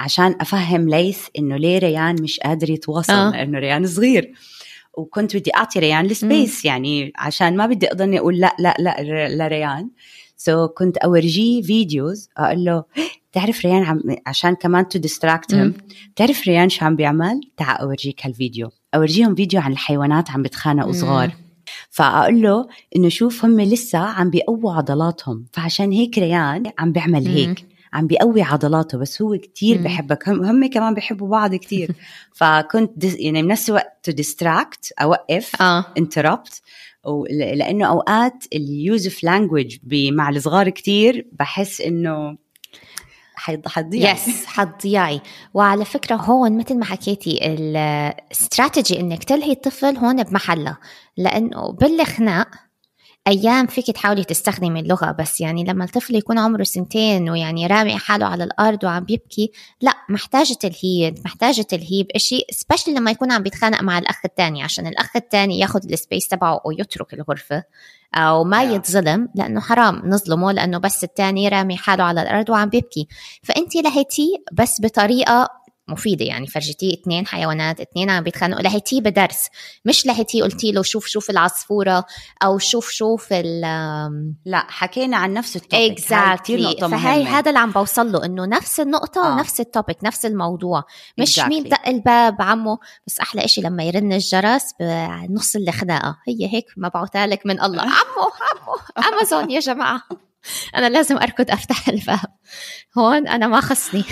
عشان 0.00 0.36
أفهم 0.40 0.88
ليث 0.88 1.26
إنه 1.38 1.56
ليه 1.56 1.78
ريان 1.78 2.22
مش 2.22 2.40
قادر 2.40 2.70
يتواصل 2.70 3.12
آه. 3.12 3.30
لأنه 3.30 3.58
ريان 3.58 3.86
صغير. 3.86 4.32
وكنت 4.94 5.36
بدي 5.36 5.50
أعطي 5.56 5.78
ريان 5.78 6.04
ال 6.04 6.14
space 6.14 6.64
يعني 6.64 7.12
عشان 7.16 7.56
ما 7.56 7.66
بدي 7.66 7.92
أضلني 7.92 8.18
أقول 8.18 8.38
لا 8.38 8.56
لا 8.58 8.74
لا 8.78 9.28
لريان. 9.28 9.90
so 10.36 10.70
كنت 10.70 10.96
أورجيه 10.96 11.62
videos 11.62 12.28
أقول 12.36 12.64
له 12.64 12.84
بتعرف 13.32 13.64
ريان 13.64 13.82
عم 13.84 14.00
عشان 14.26 14.54
كمان 14.54 14.88
to 14.88 14.98
distract 14.98 15.54
him 15.54 15.74
بتعرف 16.14 16.48
ريان 16.48 16.68
شو 16.68 16.84
عم 16.84 16.96
بيعمل؟ 16.96 17.40
تعال 17.56 17.80
أورجيك 17.80 18.26
هالفيديو. 18.26 18.70
أورجيهم 18.94 19.34
فيديو 19.34 19.60
عن 19.60 19.72
الحيوانات 19.72 20.30
عم 20.30 20.42
بتخانقوا 20.42 20.92
صغار. 20.92 21.32
فأقول 21.90 22.42
له 22.42 22.66
إنه 22.96 23.08
شوف 23.08 23.44
هم 23.44 23.60
لسه 23.60 23.98
عم 23.98 24.30
بيقووا 24.30 24.72
عضلاتهم. 24.72 25.46
فعشان 25.52 25.92
هيك 25.92 26.18
ريان 26.18 26.62
عم 26.78 26.92
بيعمل 26.92 27.26
هيك. 27.26 27.66
عم 27.92 28.06
بيقوي 28.06 28.42
عضلاته. 28.42 28.98
بس 28.98 29.22
هو 29.22 29.38
كتير 29.38 29.82
بحبك. 29.82 30.28
هم, 30.28 30.44
هم 30.44 30.66
كمان 30.66 30.94
بيحبوا 30.94 31.28
بعض 31.28 31.54
كتير. 31.54 31.94
فكنت 32.38 33.04
يعني 33.04 33.42
بنفس 33.42 33.68
الوقت 33.68 33.98
to 34.02 34.12
distract 34.12 34.92
أوقف 35.02 35.62
آه. 35.62 35.84
interrupt 35.98 36.62
لأنه 37.30 37.86
أوقات 37.86 38.44
ال 38.52 38.65
use 38.65 39.06
of 39.06 39.24
language 39.24 39.76
مع 39.92 40.28
الصغار 40.28 40.68
كتير 40.68 41.26
بحس 41.32 41.80
إنه 41.80 42.42
حتضيعي. 43.66 44.14
yes 44.14 44.46
حتضيعي. 44.46 45.20
وعلى 45.54 45.84
فكرة 45.84 46.16
هون 46.16 46.58
مثل 46.58 46.78
ما 46.78 46.84
حكيتي 46.84 47.46
الاستراتيجي 47.46 49.00
إنك 49.00 49.24
تلهي 49.24 49.52
الطفل 49.52 49.96
هون 49.96 50.22
بمحلها. 50.22 50.78
لأنه 51.16 51.72
بالخناق 51.72 52.48
أيام 53.26 53.66
فيك 53.66 53.90
تحاولي 53.90 54.24
تستخدمي 54.24 54.80
اللغة 54.80 55.12
بس. 55.12 55.40
يعني 55.40 55.64
لما 55.64 55.84
الطفل 55.84 56.14
يكون 56.14 56.38
عمره 56.38 56.62
سنتين 56.62 57.30
ويعني 57.30 57.66
رامي 57.66 57.98
حاله 57.98 58.26
على 58.26 58.44
الأرض 58.44 58.84
وعم 58.84 59.04
بيبكي 59.04 59.52
لا 59.80 59.94
محتاجه 60.08 60.54
تلهيب 60.54 61.18
محتاجه 61.24 61.62
تلهيب 61.62 62.06
شيء 62.16 62.46
especially 62.50 62.94
لما 62.94 63.10
يكون 63.10 63.32
عم 63.32 63.42
بيتخانق 63.42 63.82
مع 63.82 63.98
الأخ 63.98 64.20
الثاني 64.24 64.62
عشان 64.62 64.86
الأخ 64.86 65.16
الثاني 65.16 65.58
ياخذ 65.58 65.92
ال 65.92 65.98
space 65.98 66.28
تبعه 66.28 66.60
ويترك 66.64 67.14
الغرفة. 67.14 67.64
أو 68.14 68.44
ما 68.44 68.62
يتظلم 68.62 69.28
لأنه 69.34 69.60
حرام 69.60 70.02
نظلمه 70.04 70.52
لأنه 70.52 70.78
بس 70.78 71.04
الثاني 71.04 71.48
رامي 71.48 71.76
حاله 71.76 72.04
على 72.04 72.22
الأرض 72.22 72.50
وعم 72.50 72.68
بيبكي. 72.68 73.08
فانت 73.42 73.74
لهيتيه 73.74 74.36
بس 74.52 74.80
بطريقة 74.80 75.61
مفيدة 75.88 76.24
يعني 76.24 76.46
فرجتيه 76.46 76.94
اثنين 76.94 77.26
حيوانات 77.26 77.80
اثنين 77.80 78.10
عم 78.10 78.22
بيتخانقوا. 78.22 78.62
لهيتيه 78.62 79.00
بدرس. 79.00 79.48
مش 79.84 80.06
لهيتيه 80.06 80.42
قلتي 80.42 80.72
له 80.72 80.82
شوف 80.82 81.06
شوف 81.06 81.30
العصفورة 81.30 82.04
أو 82.44 82.58
شوف 82.58 82.90
شوف 82.90 83.28
ال 83.32 83.60
لا 84.44 84.66
حكينا 84.68 85.16
عن 85.16 85.32
نفس 85.32 85.56
ال 85.56 85.63
topic 85.63 86.00
exactly. 86.00 86.86
فهي 86.86 87.24
هذا 87.24 87.48
اللي 87.48 87.58
عم 87.58 87.70
بوصل 87.70 88.12
له 88.12 88.24
إنه 88.24 88.46
نفس 88.46 88.80
النقطة 88.80 89.26
آه. 89.26 89.32
ونفس 89.32 89.60
ال 89.60 89.66
topic 89.66 89.98
نفس 90.04 90.26
الموضوع. 90.26 90.84
مش 91.18 91.40
exactly. 91.40 91.48
مين 91.48 91.68
دق 91.68 91.88
الباب 91.88 92.42
عمو. 92.42 92.78
بس 93.06 93.20
أحلى 93.20 93.44
إشي 93.44 93.60
لما 93.60 93.84
يرن 93.84 94.12
الجرس 94.12 94.64
بنص 94.80 95.56
الخناقة. 95.56 96.16
هي 96.28 96.54
هيك 96.54 96.66
مبعوثة 96.76 97.26
لك 97.26 97.46
من 97.46 97.60
الله. 97.60 97.82
عمو 97.98 98.30
عمو 98.52 99.08
أمازون 99.08 99.50
يا 99.50 99.60
جماعة. 99.60 100.02
أنا 100.76 100.88
لازم 100.88 101.16
أركض 101.16 101.50
أفتح 101.50 101.88
الباب. 101.88 102.18
هون 102.98 103.28
أنا 103.28 103.46
ما 103.46 103.60
خصني. 103.60 104.04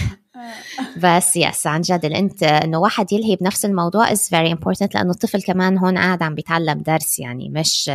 بس 1.04 1.36
yes 1.36 1.66
عن 1.66 1.80
جد 1.80 2.04
أنت 2.04 2.42
إنه 2.42 2.78
واحد 2.78 3.12
يلهي 3.12 3.36
بنفس 3.36 3.64
الموضوع 3.64 4.12
is 4.12 4.28
very 4.28 4.52
important 4.52 4.94
لأنه 4.94 5.10
الطفل 5.10 5.42
كمان 5.42 5.78
هون 5.78 5.98
قاعد 5.98 6.22
عم 6.22 6.34
بيتعلم 6.34 6.78
درس 6.78 7.18
يعني 7.18 7.48
مش 7.48 7.88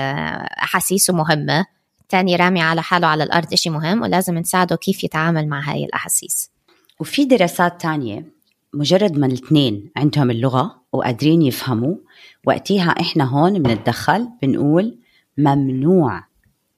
أحاسيسه 0.63 1.13
مهمة. 1.13 1.65
تاني 2.09 2.35
رامي 2.35 2.61
على 2.61 2.81
حاله 2.81 3.07
على 3.07 3.23
الأرض 3.23 3.53
إشي 3.53 3.69
مهم 3.69 4.01
ولازم 4.01 4.37
نساعده 4.37 4.75
كيف 4.75 5.03
يتعامل 5.03 5.47
مع 5.47 5.71
هاي 5.71 5.85
الأحاسيس. 5.85 6.51
وفي 6.99 7.25
دراسات 7.25 7.81
تانية 7.81 8.25
مجرد 8.73 9.17
ما 9.17 9.25
الاثنين 9.25 9.91
عندهم 9.97 10.31
اللغة 10.31 10.81
وقادرين 10.93 11.41
يفهموا 11.41 11.95
وقتها 12.45 12.89
إحنا 12.89 13.23
هون 13.23 13.63
بنتدخل 13.63 14.29
بنقول 14.41 14.99
ممنوع 15.37 16.23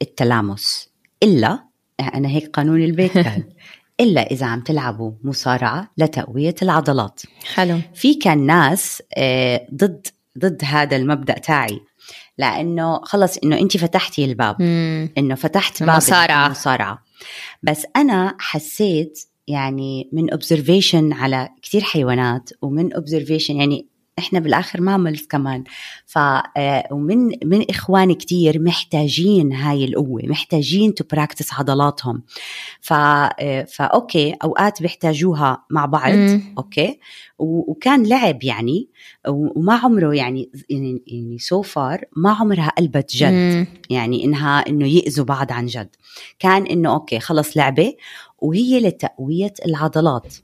التلامس. 0.01 0.89
إلا 1.23 1.59
أنا 1.99 2.29
هيك 2.29 2.47
قانون 2.47 2.81
البيت 2.81 3.13
كان 3.13 3.43
إلا 3.99 4.21
إذا 4.21 4.45
عم 4.45 4.61
تلعبوا 4.61 5.11
مصارعة 5.23 5.91
لتقوية 5.97 6.55
العضلات. 6.61 7.21
حلو. 7.53 7.79
في 7.95 8.13
كان 8.13 8.45
ناس 8.45 9.03
آه، 9.17 9.67
ضد 9.73 10.07
ضد 10.37 10.61
هذا 10.63 10.95
المبدأ 10.95 11.33
تاعي 11.33 11.79
لأنه 12.37 12.99
خلص 13.03 13.37
إنه 13.37 13.59
أنت 13.59 13.77
فتحتي 13.77 14.25
الباب. 14.25 14.61
مم. 14.61 15.09
إنه 15.17 15.35
فتحت 15.35 15.83
باب 15.83 15.89
المصارعة. 15.89 16.45
المصارعة. 16.45 17.03
بس 17.63 17.85
أنا 17.95 18.35
حسيت 18.39 19.19
يعني 19.47 20.09
من 20.13 20.29
observation 20.31 21.19
على 21.21 21.49
كثير 21.61 21.81
حيوانات 21.81 22.49
ومن 22.61 22.93
observation 22.93 23.49
يعني 23.49 23.87
إحنا 24.19 24.39
بالآخر 24.39 24.81
mammals 24.81 25.27
كمان. 25.27 25.63
ف 26.05 26.17
آه، 26.17 26.87
ومن 26.91 27.31
من 27.45 27.65
إخواني 27.69 28.15
كتير 28.15 28.61
محتاجين 28.61 29.53
هاي 29.53 29.85
القوة 29.85 30.21
محتاجين 30.25 30.93
to 30.93 31.03
practice 31.11 31.53
عضلاتهم. 31.53 32.23
ف 32.81 32.93
آه، 32.93 33.63
ف 33.63 33.78
okay 33.78 34.35
أوقات 34.43 34.81
بيحتاجوها 34.81 35.65
مع 35.69 35.85
بعض 35.85 36.11
مم. 36.11 36.53
okay؟ 36.57 36.99
وكان 37.39 38.05
لعب 38.05 38.43
يعني 38.43 38.89
وما 39.27 39.75
عمره 39.75 40.15
يعني 40.15 40.49
يعني, 40.69 41.03
يعني 41.07 41.37
so 41.39 41.61
far 41.61 42.01
ما 42.15 42.31
عمرها 42.31 42.71
قلبت 42.77 43.15
جد. 43.15 43.31
مم. 43.33 43.67
يعني 43.89 44.25
إنها 44.25 44.59
إنه 44.69 44.87
يأذوا 44.87 45.25
بعض 45.25 45.51
عن 45.51 45.65
جد. 45.65 45.89
كان 46.39 46.65
إنه 46.65 46.93
okay 46.93 47.19
خلص 47.19 47.57
لعبة 47.57 47.93
وهي 48.39 48.79
لتقوية 48.79 49.53
العضلات. 49.65 50.35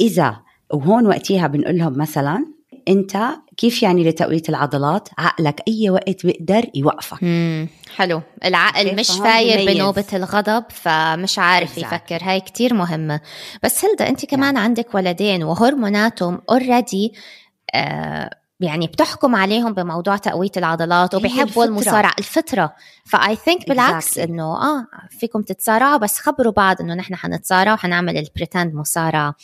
إذا 0.00 0.36
وهون 0.72 1.06
وقتها 1.06 1.46
بنقول 1.46 1.78
لهم 1.78 1.98
مثلا 1.98 2.55
أنت 2.88 3.28
كيف 3.56 3.82
يعني 3.82 4.08
لتقوية 4.08 4.42
العضلات؟ 4.48 5.08
عقلك 5.18 5.62
أي 5.68 5.90
وقت 5.90 6.26
بيقدر 6.26 6.64
يوقفك. 6.74 7.22
مم. 7.22 7.68
حلو. 7.96 8.22
العقل 8.44 8.96
مش 8.96 9.10
fire 9.10 9.74
بنوبة 9.74 10.04
الغضب 10.12 10.64
فمش 10.70 11.38
عارف 11.38 11.74
exactly. 11.74 11.78
يفكر. 11.78 12.18
هاي 12.22 12.40
كتير 12.40 12.74
مهمة. 12.74 13.20
بس 13.62 13.84
هلدا 13.84 14.08
أنت 14.08 14.24
كمان 14.24 14.56
yeah. 14.56 14.60
عندك 14.60 14.94
ولدين 14.94 15.44
وهرموناتهم 15.44 16.42
already 16.50 17.12
آه 17.74 18.30
يعني 18.60 18.86
بتحكم 18.86 19.36
عليهم 19.36 19.72
بموضوع 19.72 20.16
تقوية 20.16 20.50
العضلات 20.56 21.14
وبيحبوا 21.14 21.64
المصارعة 21.64 22.14
الفطرة. 22.18 22.74
ف 23.04 23.36
I 23.36 23.41
think 23.41 23.68
بالعكس 23.68 24.14
exactly. 24.14 24.22
إنه 24.22 24.44
آه 24.44 24.86
فيكم 25.10 25.42
تتصارعوا 25.42 25.96
بس 25.96 26.18
خبروا 26.18 26.52
بعض 26.52 26.80
إنه 26.80 26.94
نحن 26.94 27.14
حنتصارع 27.16 27.72
وحنعمل 27.72 28.16
ال 28.16 28.23
pretend 28.23 28.74
مصارعة. 28.74 29.34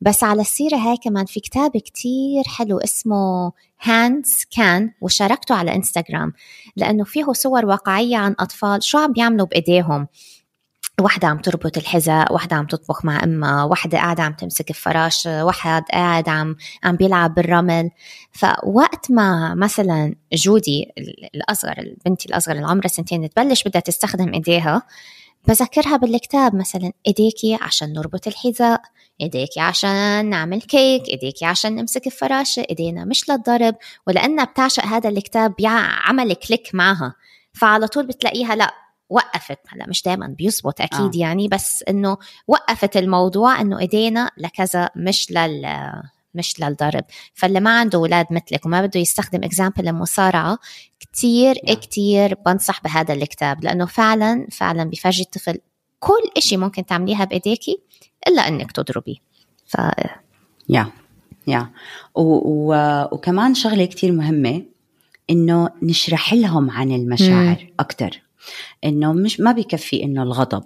بس 0.00 0.24
على 0.24 0.40
السيرة 0.40 0.76
هاي 0.76 0.96
كمان 0.96 1.26
في 1.26 1.40
كتاب 1.40 1.76
كتير 1.76 2.44
حلو 2.46 2.78
اسمه 2.78 3.52
Hands 3.82 4.44
Can 4.56 4.92
وشاركته 5.00 5.54
على 5.54 5.74
انستغرام 5.74 6.32
لأنه 6.76 7.04
فيه 7.04 7.32
صور 7.32 7.66
واقعية 7.66 8.16
عن 8.16 8.34
أطفال 8.40 8.82
شو 8.82 8.98
عم 8.98 9.12
بيعملوا 9.12 9.46
بإيديهم. 9.46 10.08
واحدة 11.00 11.28
عم 11.28 11.38
تربط 11.38 11.76
الحذاء 11.78 12.32
واحدة 12.32 12.56
عم 12.56 12.66
تطبخ 12.66 13.04
مع 13.04 13.24
أمها 13.24 13.64
واحدة 13.64 13.98
قاعدة 13.98 14.22
عم 14.22 14.32
تمسك 14.32 14.70
الفراش 14.70 15.26
واحد 15.26 15.82
قاعد 15.92 16.28
عم 16.28 16.56
عم 16.84 16.96
بيلعب 16.96 17.34
بالرمل. 17.34 17.90
فوقت 18.32 19.10
ما 19.10 19.54
مثلا 19.54 20.14
جودي 20.32 20.92
الأصغر 21.34 21.94
بنتي 22.06 22.28
الأصغر 22.28 22.54
اللي 22.54 22.66
عمرها 22.66 22.88
سنتين 22.88 23.30
تبلش 23.30 23.62
بدها 23.68 23.80
تستخدم 23.80 24.34
إيديها 24.34 24.82
بذكرها 25.48 25.96
بالكتاب 25.96 26.54
مثلا 26.54 26.92
ايديكي 27.06 27.58
عشان 27.60 27.92
نربط 27.92 28.26
الحذاء 28.26 28.82
ايديكي 29.20 29.60
عشان 29.60 30.30
نعمل 30.30 30.62
كيك 30.62 31.08
ايديكي 31.08 31.44
عشان 31.44 31.74
نمسك 31.74 32.06
الفراشة 32.06 32.66
إيدينا 32.70 33.04
مش 33.04 33.30
للضرب. 33.30 33.74
ولأنها 34.06 34.44
بتعشق 34.44 34.84
هذا 34.84 35.08
الكتاب 35.08 35.54
عمل 36.04 36.34
click 36.34 36.70
معها. 36.74 37.14
فعلى 37.52 37.88
طول 37.88 38.06
بتلاقيها 38.06 38.54
لأ 38.56 38.85
وقفت. 39.10 39.58
هلا 39.68 39.86
مش 39.88 40.02
دائما 40.02 40.26
بيزبط 40.26 40.80
أكيد 40.80 41.16
آه. 41.16 41.20
يعني 41.20 41.48
بس 41.48 41.84
إنه 41.88 42.16
وقفت 42.46 42.96
الموضوع 42.96 43.60
إنه 43.60 43.78
إيدينا 43.78 44.30
لكذا 44.38 44.90
مش 44.96 45.30
لل 45.30 45.92
مش 46.34 46.60
للضرب. 46.60 47.04
فاللي 47.34 47.60
ما 47.60 47.78
عنده 47.78 47.98
أولاد 47.98 48.26
مثلك 48.30 48.66
وما 48.66 48.86
بده 48.86 49.00
يستخدم 49.00 49.44
example 49.44 49.88
المصارعه 49.88 50.58
كتير 51.00 51.54
yeah. 51.54 51.72
كتير 51.72 52.34
بنصح 52.46 52.82
بهذا 52.82 53.14
الكتاب 53.14 53.64
لأنه 53.64 53.86
فعلا 53.86 54.46
فعلا 54.50 54.84
بفرجي 54.84 55.22
الطفل 55.22 55.58
كل 56.00 56.30
إشي 56.36 56.56
ممكن 56.56 56.86
تعمليها 56.86 57.24
بإيديكي 57.24 57.78
إلا 58.28 58.48
إنك 58.48 58.72
تضربي. 58.72 59.20
ف 59.66 59.76
يا 60.68 60.86
يا. 61.46 61.70
و... 62.14 62.22
و... 62.22 62.74
وكمان 63.12 63.54
شغلة 63.54 63.84
كتير 63.84 64.12
مهمة 64.12 64.62
إنه 65.30 65.70
نشرح 65.82 66.34
لهم 66.34 66.70
عن 66.70 66.92
المشاعر 66.92 67.72
أكثر 67.80 68.25
إنه 68.84 69.12
مش 69.12 69.40
ما 69.40 69.52
بكفي 69.52 70.02
إنه 70.02 70.22
الغضب 70.22 70.64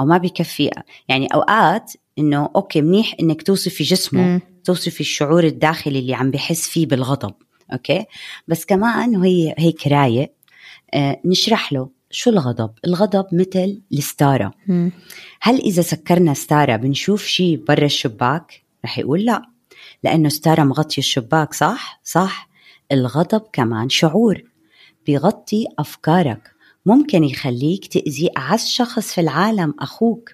أو 0.00 0.06
ما 0.06 0.18
بكفي 0.18 0.70
يعني 1.08 1.26
أوقات 1.26 1.92
إنه 2.18 2.50
أوكي 2.56 2.80
منيح 2.80 3.14
إنك 3.20 3.42
توصفي 3.42 3.84
جسمه 3.84 4.22
مم. 4.22 4.40
توصفي 4.64 5.00
الشعور 5.00 5.44
الداخلي 5.44 5.98
اللي 5.98 6.14
عم 6.14 6.30
بحس 6.30 6.68
فيه 6.68 6.86
بالغضب 6.86 7.34
أوكي؟ 7.72 8.04
بس 8.48 8.64
كمان 8.64 9.16
وهي 9.16 9.54
هيك 9.58 9.86
رايق 9.86 10.32
آه 10.94 11.20
نشرح 11.24 11.72
له 11.72 11.88
شو 12.10 12.30
الغضب؟ 12.30 12.70
الغضب 12.84 13.26
مثل 13.32 13.82
الستارة. 13.92 14.52
مم. 14.66 14.92
هل 15.40 15.60
إذا 15.60 15.82
سكرنا 15.82 16.34
ستارة 16.34 16.76
بنشوف 16.76 17.24
شيء 17.24 17.64
برا 17.68 17.84
الشباك؟ 17.84 18.62
رح 18.84 18.98
يقول 18.98 19.24
لا 19.24 19.42
لأنه 20.04 20.28
ستارة 20.28 20.62
مغطيه 20.62 20.98
الشباك 20.98 21.54
صح؟ 21.54 22.00
صح. 22.04 22.48
الغضب 22.92 23.42
كمان 23.52 23.88
شعور 23.88 24.42
بيغطي 25.06 25.66
أفكارك. 25.78 26.51
ممكن 26.86 27.24
يخليك 27.24 27.86
تأذي 27.86 28.30
أعز 28.36 28.66
شخص 28.66 29.12
في 29.14 29.20
العالم 29.20 29.74
أخوك. 29.80 30.30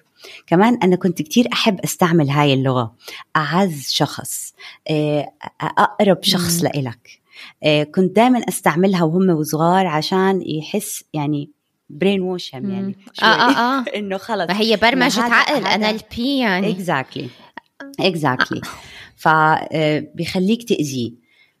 كمان 0.47 0.77
أنا 0.83 0.95
كنت 0.95 1.21
كتير 1.21 1.47
أحب 1.53 1.79
أستعمل 1.79 2.29
هاي 2.29 2.53
اللغة 2.53 2.95
أعز 3.35 3.87
شخص 3.89 4.53
آه، 4.89 5.31
أقرب 5.61 6.17
شخص 6.23 6.63
لإلك. 6.63 7.19
آه، 7.63 7.83
كنت 7.83 8.15
دائما 8.15 8.39
أستعملها 8.39 9.03
وهم 9.03 9.29
وصغار 9.29 9.87
عشان 9.87 10.41
يحس 10.45 11.03
يعني 11.13 11.49
برين 11.89 12.21
ووش 12.21 12.53
يعني 12.53 12.95
آه 13.21 13.25
آه 13.25 13.51
آه. 13.51 13.85
إنه 13.97 14.17
خلص. 14.17 14.49
ما 14.49 14.59
هي 14.59 14.77
برمجة 14.77 15.21
عقل 15.21 15.65
أنا 15.67 15.89
البي 15.89 16.37
يعني 16.39 16.71
اكزاكتلي 16.71 17.29
اكزاكتلي 17.99 18.61
فبيخليك 19.15 20.63
تأذيه. 20.69 21.11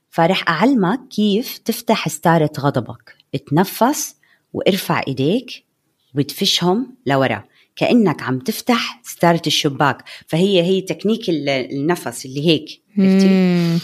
فرح 0.09 0.49
أعلمك 0.49 1.07
كيف 1.07 1.57
تفتح 1.57 2.09
ستارة 2.09 2.51
غضبك. 2.59 3.15
تنفس 3.49 4.15
وارفع 4.53 5.01
ايديك 5.07 5.65
وتفشهم 6.15 6.95
لورا. 7.05 7.43
كأنك 7.75 8.23
عم 8.23 8.39
تفتح 8.39 9.01
ستاره 9.03 9.41
الشباك. 9.47 10.03
فهي 10.27 10.61
هي 10.61 10.81
تكنيك 10.81 11.21
النفس 11.29 12.25
اللي 12.25 12.47
هيك 12.47 12.81
عرفتي؟ 12.97 13.79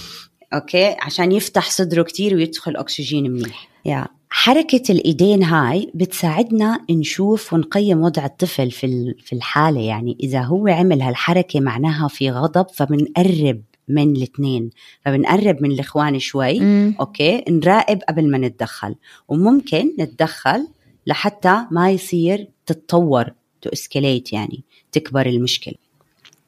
okay؟ 0.54 0.96
عشان 1.00 1.32
يفتح 1.32 1.70
صدره 1.70 2.04
كتير 2.04 2.36
ويدخل 2.36 2.76
أكسجين 2.76 3.32
منيح. 3.32 3.70
yeah. 3.86 4.08
حركة 4.30 4.82
الإيدين 4.90 5.44
هاي 5.44 5.92
بتساعدنا 5.96 6.80
نشوف 6.90 7.54
ونقيم 7.54 8.02
وضع 8.02 8.26
الطفل 8.26 8.72
في 8.72 9.16
في 9.20 9.34
الحالة. 9.34 9.82
يعني 9.82 10.18
إذا 10.20 10.42
هو 10.42 10.68
عمل 10.68 11.02
هالحركة 11.02 11.60
معناها 11.60 12.08
في 12.08 12.32
غضب 12.32 12.68
فبنقرب 12.74 13.62
من 13.88 14.16
الاثنين. 14.16 14.70
فبنقرب 15.06 15.62
من 15.62 15.72
الإخوان 15.72 16.20
شوي. 16.20 16.60
مم. 16.60 16.96
okay؟ 17.00 17.44
نراقب 17.50 18.00
قبل 18.10 18.32
ما 18.32 18.38
نتدخل. 18.38 18.96
وممكن 19.28 19.92
نتدخل 20.00 20.68
لحتى 21.08 21.66
ما 21.72 21.92
يصير 21.92 22.48
تتطور 22.66 23.32
to 23.62 23.70
escalate 23.74 24.34
يعني 24.34 24.64
تكبر 24.92 25.26
المشكلة. 25.26 25.74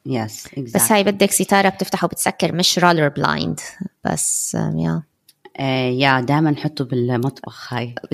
yes, 0.06 0.50
exactly. 0.50 0.74
بس 0.74 0.92
هاي 0.92 1.04
بدك 1.04 1.30
ستارة 1.30 1.68
بتفتح 1.68 2.04
وبتسكر 2.04 2.54
مش 2.54 2.78
roller 2.78 3.08
blind 3.08 3.60
بس 4.04 4.54
yeah. 4.54 5.02
آه 5.56 5.90
yeah 5.90 6.20
دائما 6.20 6.50
نحطه 6.50 6.84
بالمطبخ 6.84 7.74
هاي. 7.74 7.94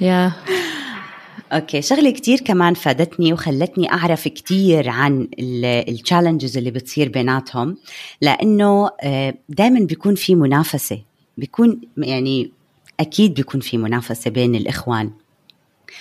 yeah. 0.00 0.32
okay 1.52 1.82
شغلة 1.82 2.10
كتير 2.10 2.40
كمان 2.40 2.74
فادتني 2.74 3.32
وخلتني 3.32 3.92
أعرف 3.92 4.28
كتير 4.28 4.88
عن 4.88 5.28
ال 5.38 5.49
challenges 5.49 6.56
اللي 6.56 6.70
بتصير 6.70 7.08
بيناتهم 7.08 7.76
لأنه 8.20 8.90
آه، 9.02 9.34
دائما 9.48 9.80
بيكون 9.80 10.14
في 10.14 10.34
منافسة 10.34 11.02
بيكون 11.38 11.80
يعني 11.96 12.52
أكيد 13.00 13.34
بيكون 13.34 13.60
في 13.60 13.78
منافسة 13.78 14.30
بين 14.30 14.54
الإخوان. 14.54 15.10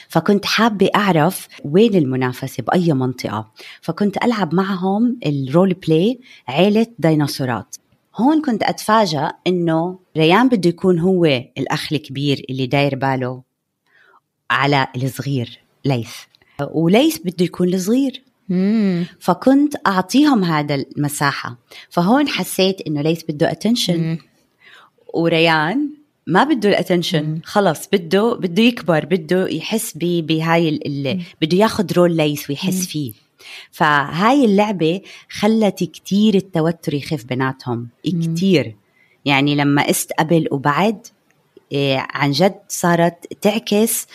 فكنت 0.09 0.45
حابة 0.45 0.89
أعرف 0.95 1.47
وين 1.65 1.95
المنافسة 1.95 2.63
بأي 2.63 2.93
منطقة. 2.93 3.51
فكنت 3.81 4.23
ألعب 4.23 4.55
معهم 4.55 5.19
ال 5.25 5.35
role 5.35 5.73
play 5.73 6.19
عيلة 6.47 6.87
ديناصورات. 6.99 7.75
هون 8.15 8.41
كنت 8.41 8.63
أتفاجأ 8.63 9.31
إنه 9.47 9.99
ريان 10.17 10.49
بده 10.49 10.69
يكون 10.69 10.99
هو 10.99 11.25
الأخ 11.57 11.93
الكبير 11.93 12.45
اللي 12.49 12.67
داير 12.67 12.95
باله. 12.95 13.46
على 14.49 14.87
الصغير 14.95 15.59
ليث. 15.85 16.11
وليث 16.71 17.17
بده 17.17 17.45
يكون 17.45 17.73
الصغير. 17.73 18.23
فكنت 19.19 19.75
أعطيهم 19.87 20.43
هذا 20.43 20.75
المساحة. 20.75 21.57
فهون 21.89 22.27
حسيت 22.27 22.81
إنه 22.81 23.01
ليث 23.01 23.23
بده 23.29 23.51
attention 23.51 24.17
وريان 25.13 25.89
ما 26.27 26.43
بده 26.43 26.69
ال 26.69 26.76
attention 26.76 27.39
خلص 27.43 27.87
بده 27.93 28.33
بده 28.33 28.63
يكبر 28.63 29.05
بده 29.05 29.47
يحس 29.47 29.93
بهاي 29.97 30.79
بده 31.41 31.57
ياخذ 31.57 31.93
role 31.93 32.17
ليث 32.17 32.49
ويحس 32.49 32.85
فيه. 32.87 33.13
فهاي 33.71 34.45
اللعبة 34.45 35.01
خلت 35.29 35.83
كتير 35.83 36.35
التوتر 36.35 36.93
يخف 36.93 37.25
بيناتهم. 37.25 37.87
كتير. 38.05 38.75
يعني 39.25 39.55
لما 39.55 39.87
قست 39.87 40.11
قبل 40.19 40.47
وبعد 40.51 41.07
عن 41.97 42.31
جد 42.31 42.59
صارت 42.67 43.33
تعكس 43.41 44.07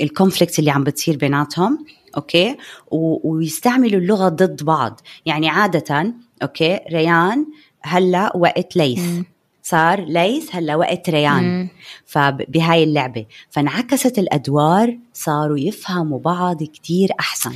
ال 0.00 0.06
conflict 0.06 0.58
اللي 0.58 0.70
عم 0.70 0.84
بتصير 0.84 1.16
بيناتهم 1.16 1.86
أوكي؟ 2.16 2.56
ويستعملوا 2.90 4.00
اللغة 4.00 4.28
ضد 4.28 4.62
بعض. 4.62 5.00
يعني 5.26 5.48
عادة 5.48 6.14
أوكي؟ 6.42 6.80
ريان 6.92 7.46
هلأ 7.80 8.36
وقت 8.36 8.76
ليث. 8.76 9.20
صار 9.62 10.04
ليث 10.04 10.54
هلأ 10.54 10.76
وقت 10.76 11.10
ريان. 11.10 11.68
فبهاي 12.06 12.84
اللعبة. 12.84 13.26
فانعكست 13.50 14.18
الأدوار 14.18 14.98
صاروا 15.12 15.58
يفهموا 15.58 16.18
بعض 16.18 16.62
كتير 16.62 17.10
أحسن. 17.20 17.54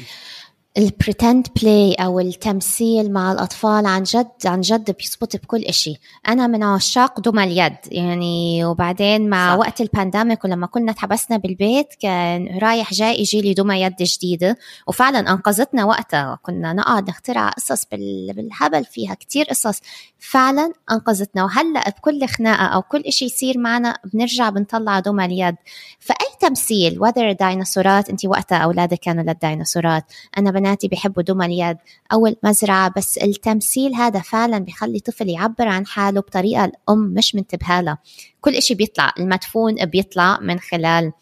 ال 0.79 0.87
pretend 0.87 1.47
play 1.63 1.95
أو 1.95 2.21
التمثيل 2.21 3.13
مع 3.13 3.33
الأطفال 3.33 3.87
عن 3.87 4.03
جد 4.03 4.29
عن 4.47 4.61
جد 4.61 4.97
بيزبط 4.99 5.37
بكل 5.37 5.63
إشي. 5.63 5.95
أنا 6.29 6.47
من 6.47 6.63
عشاق 6.63 7.21
دمى 7.21 7.45
اليد 7.45 7.77
يعني 7.87 8.65
وبعدين 8.65 9.29
مع 9.29 9.53
صح. 9.53 9.59
وقت 9.59 9.81
ال 9.81 9.88
pandemic 9.88 10.45
ولما 10.45 10.67
كنا 10.67 10.93
تحبسنا 10.93 11.37
بالبيت 11.37 11.95
كان 12.01 12.59
رايح 12.59 12.93
جاي 12.93 13.21
يجي 13.21 13.41
لي 13.41 13.55
دمى 13.55 13.83
يد 13.83 13.95
جديدة. 14.01 14.59
وفعلا 14.87 15.19
أنقذتنا 15.19 15.85
وقتها 15.85 16.39
كنا 16.43 16.73
نقعد 16.73 17.09
نخترع 17.09 17.49
قصص 17.49 17.87
بالهبل 18.35 18.85
فيها 18.85 19.15
كتير 19.15 19.45
قصص. 19.45 19.81
فعلا 20.19 20.73
أنقذتنا. 20.91 21.45
وهلأ 21.45 21.91
بكل 21.91 22.27
خناقة 22.27 22.67
أو 22.67 22.83
كل 22.83 23.01
إشي 23.01 23.25
يصير 23.25 23.59
معنا 23.59 23.99
بنرجع 24.15 24.51
بنطلع 24.51 25.01
دمى 25.01 25.25
اليد. 25.25 25.57
فأي 26.01 26.27
تمثيل 26.41 27.01
وذر 27.01 27.33
ديناصورات 27.33 28.11
انت 28.11 28.27
وقتها 28.27 28.59
أولادك 28.59 28.99
كانوا 28.99 29.23
للديناصورات. 29.23 30.05
أنا 30.39 30.51
بناتي 30.63 30.89
بيحبوا 30.89 31.23
دمى 31.23 31.47
اليد. 31.47 31.77
أو 32.13 32.27
المزرعة 32.27 32.93
بس 32.97 33.19
التمثيل 33.19 33.95
هذا 33.95 34.21
فعلا 34.21 34.59
بيخلي 34.59 35.01
طفل 35.01 35.29
يعبر 35.29 35.69
عن 35.69 35.87
حاله 35.87 36.21
بطريقة 36.21 36.65
الأم 36.65 36.99
مش 36.99 37.35
منتبهة 37.35 37.81
لها 37.81 37.99
كل 38.41 38.55
إشي 38.55 38.75
بيطلع 38.75 39.13
المدفون 39.19 39.75
بيطلع 39.75 40.39
من 40.41 40.59
خلال 40.59 41.13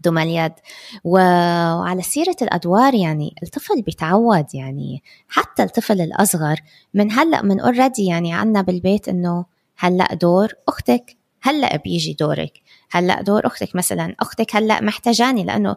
دمى 0.00 0.22
اليد. 0.22 0.52
وعلى 1.04 2.02
سيرة 2.02 2.36
الأدوار 2.42 2.94
يعني 2.94 3.34
الطفل 3.42 3.82
بيتعود 3.82 4.46
يعني 4.54 5.02
حتى 5.28 5.62
الطفل 5.62 6.00
الأصغر 6.00 6.56
من 6.94 7.12
هلأ 7.12 7.42
من 7.42 7.60
اوريدي 7.60 8.06
يعني 8.06 8.32
عنا 8.32 8.62
بالبيت 8.62 9.08
إنه 9.08 9.44
هلأ 9.76 10.14
دور 10.14 10.52
أختك 10.68 11.16
هلأ 11.42 11.76
بيجي 11.76 12.12
دورك. 12.12 12.52
هلأ 12.90 13.22
دور 13.22 13.46
أختك 13.46 13.76
مثلا. 13.76 14.14
أختك 14.20 14.56
هلأ 14.56 14.80
محتاجاني 14.80 15.44
لأنه 15.44 15.76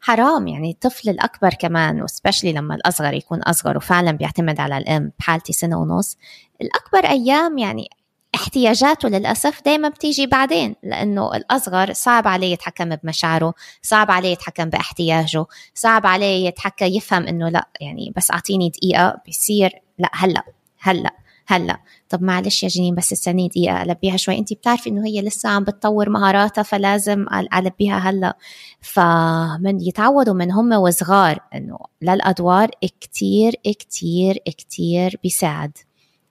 حرام 0.00 0.48
يعني 0.48 0.70
الطفل 0.70 1.08
الأكبر 1.10 1.50
كمان 1.54 2.02
وسبشلي 2.02 2.52
لما 2.52 2.74
الأصغر 2.74 3.14
يكون 3.14 3.42
أصغر 3.42 3.76
وفعلا 3.76 4.12
بيعتمد 4.12 4.60
على 4.60 4.78
الأم 4.78 5.12
بحالتي 5.18 5.52
سنة 5.52 5.78
ونص. 5.78 6.16
الأكبر 6.62 7.10
أيام 7.10 7.58
يعني 7.58 7.88
احتياجاته 8.34 9.08
للأسف 9.08 9.62
دايما 9.64 9.88
بتيجي 9.88 10.26
بعدين 10.26 10.76
لأنه 10.82 11.36
الأصغر 11.36 11.92
صعب 11.92 12.28
عليه 12.28 12.52
يتحكم 12.52 12.96
بمشاعره 12.96 13.54
صعب 13.82 14.10
عليه 14.10 14.32
يتحكم 14.32 14.70
باحتياجه 14.70 15.46
صعب 15.74 16.06
عليه 16.06 16.46
يتحكى 16.46 16.96
يفهم 16.96 17.26
إنه 17.26 17.48
لأ 17.48 17.68
يعني 17.80 18.12
بس 18.16 18.30
أعطيني 18.30 18.68
دقيقة 18.68 19.16
بيصير 19.26 19.70
لأ 19.98 20.10
هلأ 20.12 20.42
هلأ. 20.80 21.23
هلا 21.46 21.80
طب 22.08 22.22
معلش 22.22 22.62
يا 22.62 22.68
جنين 22.68 22.94
بس 22.94 23.12
استني 23.12 23.48
دقيقة 23.48 23.82
ألبيها 23.82 24.16
شوي. 24.16 24.38
انت 24.38 24.52
بتعرفي 24.52 24.90
إنه 24.90 25.06
هي 25.06 25.22
لسه 25.22 25.48
عم 25.48 25.64
بتطور 25.64 26.10
مهاراتها 26.10 26.62
فلازم 26.62 27.26
ألبيها 27.54 27.98
هلا. 27.98 28.36
فمن 28.80 29.80
يتعودوا 29.80 30.34
من 30.34 30.52
هم 30.52 30.72
وصغار 30.72 31.38
إنه 31.54 31.78
للأدوار 32.02 32.70
كتير 33.00 33.54
كتير 33.64 34.36
كتير 34.36 35.20
بيساعد. 35.22 35.78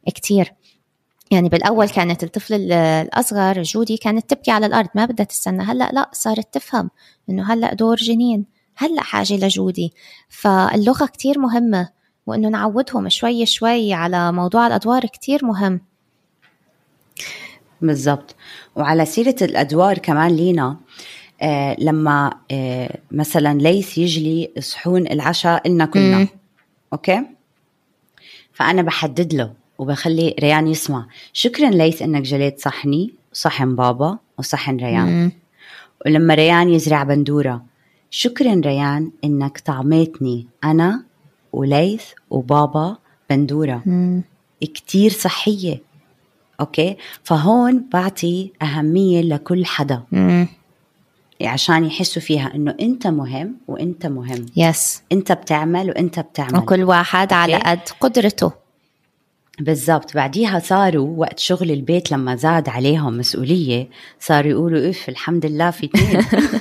كتير. 0.08 0.54
يعني 1.32 1.50
بالأول 1.50 1.90
كانت 1.90 2.24
الطفل 2.24 2.72
الأصغر 2.72 3.62
جودي 3.62 3.98
كانت 3.98 4.30
تبكي 4.30 4.52
على 4.52 4.66
الأرض 4.66 4.90
ما 4.96 5.06
بدها 5.06 5.26
تستنى. 5.26 5.64
هلا 5.64 5.90
لا 5.94 6.10
صارت 6.14 6.54
تفهم 6.54 6.90
إنه 7.30 7.54
هلا 7.54 7.74
دور 7.74 7.96
جنين 7.96 8.46
هلا 8.76 9.02
حاجة 9.02 9.34
لجودي. 9.34 9.94
فاللغة 10.30 11.06
كتير 11.06 11.40
مهمة. 11.40 11.90
وإنه 12.28 12.50
نعودهم 12.50 13.10
شوي 13.10 13.46
شوي 13.46 13.94
على 13.94 14.32
موضوع 14.32 14.68
الأدوار 14.68 15.06
كتير 15.06 15.46
مهم. 15.46 15.82
بالضبط. 17.82 18.36
وعلى 18.76 19.06
سيرة 19.06 19.36
الأدوار 19.42 19.98
كمان 19.98 20.32
لينا 20.32 20.78
آه 21.42 21.76
لما 21.80 22.34
آه 22.52 22.98
مثلا 23.12 23.54
ليث 23.54 23.98
يجلي 23.98 24.52
صحون 24.60 25.08
العشاء 25.08 25.68
إلنا 25.68 25.86
كلنا 25.86 26.18
مم. 26.18 26.28
أوكي؟ 26.94 27.22
فأنا 28.54 28.82
بحدد 28.82 29.34
له 29.34 29.54
وبخلي 29.78 30.36
ريان 30.40 30.68
يسمع. 30.68 31.08
شكرا 31.34 31.70
ليث 31.70 32.02
إنك 32.02 32.22
جليت 32.22 32.60
صحني 32.60 33.14
صحن 33.34 33.76
بابا 33.76 34.18
وصحن 34.38 34.78
ريان. 34.78 35.06
مم. 35.06 35.32
ولما 36.06 36.34
ريان 36.34 36.70
يزرع 36.70 37.04
بندورة 37.04 37.66
شكرا 38.10 38.62
ريان 38.66 39.12
إنك 39.24 39.60
طعمتني. 39.60 40.48
أنا 40.64 41.04
وليث 41.54 42.04
وبابا 42.30 42.98
بندورة. 43.30 43.82
مم. 43.86 44.24
كتير 44.62 45.12
صحية. 45.12 45.82
أوكي؟ 46.60 46.98
فهون 47.24 47.86
بعطي 47.94 48.52
أهمية 48.62 49.22
لكل 49.22 49.66
حدا. 49.66 50.04
مم. 50.12 50.48
عشان 51.42 51.86
يحسوا 51.86 52.22
فيها 52.22 52.56
إنه 52.56 52.76
أنت 52.82 53.08
مهم 53.08 53.56
وأنت 53.68 54.06
مهم. 54.06 54.46
yes 54.56 55.02
أنت 55.12 55.32
بتعمل 55.32 55.90
وأنت 55.90 56.20
بتعمل. 56.20 56.58
وكل 56.58 56.84
واحد 56.84 57.22
أوكي. 57.34 57.36
على 57.36 57.56
قد 57.58 57.80
قدرته. 58.00 58.52
بالضبط. 59.60 60.14
بعديها 60.16 60.60
صاروا 60.60 61.18
وقت 61.18 61.40
شغل 61.40 61.72
البيت 61.72 62.12
لما 62.12 62.36
زاد 62.36 62.70
عليهم 62.70 63.18
مسؤولية 63.18 63.90
صاروا 64.20 64.52
يقولوا 64.52 64.90
إف 64.90 65.10
الحمد 65.10 65.46
لله 65.46 65.72
في 65.72 65.86
اثنين 65.86 66.22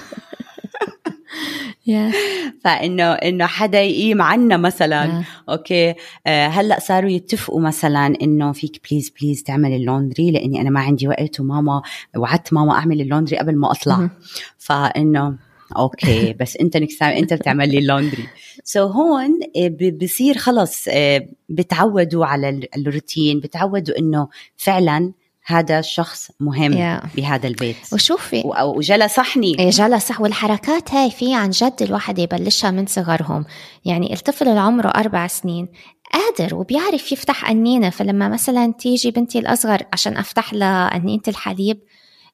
فإنه 2.64 3.12
إنه 3.12 3.47
حدا 3.47 3.83
يقيم 3.83 4.23
عنا 4.23 4.57
مثلا. 4.57 5.23
أوكي. 5.49 5.95
آه 6.27 6.47
هلأ 6.47 6.81
صاروا 6.81 7.11
يتفقوا 7.11 7.61
مثلا 7.61 8.14
إنه 8.23 8.53
فيك 8.53 8.81
please 8.90 9.12
please 9.20 9.42
تعمل 9.42 9.73
ال 9.72 9.80
laundry 9.80 10.31
لأني 10.31 10.61
أنا 10.61 10.71
ما 10.71 10.81
عندي 10.81 11.09
وقت 11.09 11.40
وماما 11.40 11.83
وعدت 12.16 12.53
ماما 12.53 12.73
أعمل 12.73 13.01
ال 13.00 13.05
laundry 13.05 13.38
قبل 13.38 13.57
ما 13.57 13.71
أطلع. 13.73 14.11
فإنه 14.59 15.38
أوكي. 15.77 16.33
بس 16.40 16.57
أنت 16.57 16.77
أنت 17.03 17.35
بتعمل 17.35 17.68
لي 17.68 17.79
اللوندري 17.79 18.25
so 18.64 18.88
so 18.88 18.92
هون 18.92 19.40
آه، 19.57 19.90
بصير 20.03 20.38
خلص 20.38 20.85
آه، 20.88 21.29
بتعودوا 21.49 22.27
على 22.27 22.68
الروتين 22.77 23.40
بتعودوا 23.40 23.99
إنه 23.99 24.29
فعلا 24.57 25.12
هذا 25.44 25.78
الشخص 25.78 26.31
مهم 26.40 26.72
yeah. 26.72 27.07
بهذا 27.16 27.48
البيت. 27.48 27.76
وشوفي. 27.92 28.42
وجلا 28.62 29.07
صحني 29.07 29.52
جلا 29.70 29.98
صح 29.98 30.20
والحركات 30.20 30.94
هاي 30.94 31.11
في 31.11 31.35
عن 31.35 31.50
جد 31.50 31.83
الواحد 31.83 32.18
يبلشها 32.18 32.70
من 32.70 32.87
صغرهم. 32.87 33.44
يعني 33.85 34.12
الطفل 34.12 34.48
اللي 34.48 34.61
عمره 34.61 34.88
أربع 34.88 35.26
سنين 35.26 35.68
قادر 36.12 36.55
وبيعرف 36.55 37.12
يفتح 37.12 37.50
أنينة. 37.50 37.90
فلما 37.90 38.28
مثلا 38.28 38.72
تيجي 38.72 39.11
بنتي 39.11 39.38
الأصغر 39.38 39.83
عشان 39.92 40.16
أفتح 40.16 40.55
لها 40.55 40.96
أنينة 40.96 41.22
الحليب 41.28 41.78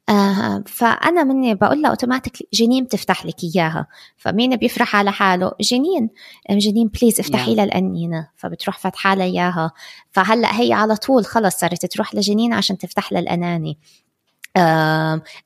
آه 0.09 0.65
فأنا 0.67 1.25
مني 1.25 1.55
بقول 1.55 1.83
له 1.83 1.89
أوتوماتيك 1.89 2.49
جنين 2.55 2.85
بتفتح 2.85 3.27
لك 3.27 3.37
إياها. 3.45 3.87
فمين 4.17 4.57
بيفرح 4.57 4.97
على 4.97 5.13
حاله؟ 5.13 5.53
جنين. 5.61 6.11
جنين 6.51 6.89
بليز 6.89 7.21
افتحي 7.21 7.55
لها 7.55 7.65
الأنينة 7.65 8.29
فبتروح 8.37 8.79
فتحة 8.79 9.15
لها 9.15 9.27
إياها. 9.27 9.73
فهلأ 10.11 10.61
هي 10.61 10.73
على 10.73 10.97
طول 10.97 11.25
خلص 11.27 11.57
صارت 11.57 11.87
تروح 11.87 12.15
لجنين 12.15 12.53
عشان 12.53 12.79
تفتح 12.79 13.13
لها 13.13 13.21
الأناني 13.21 13.79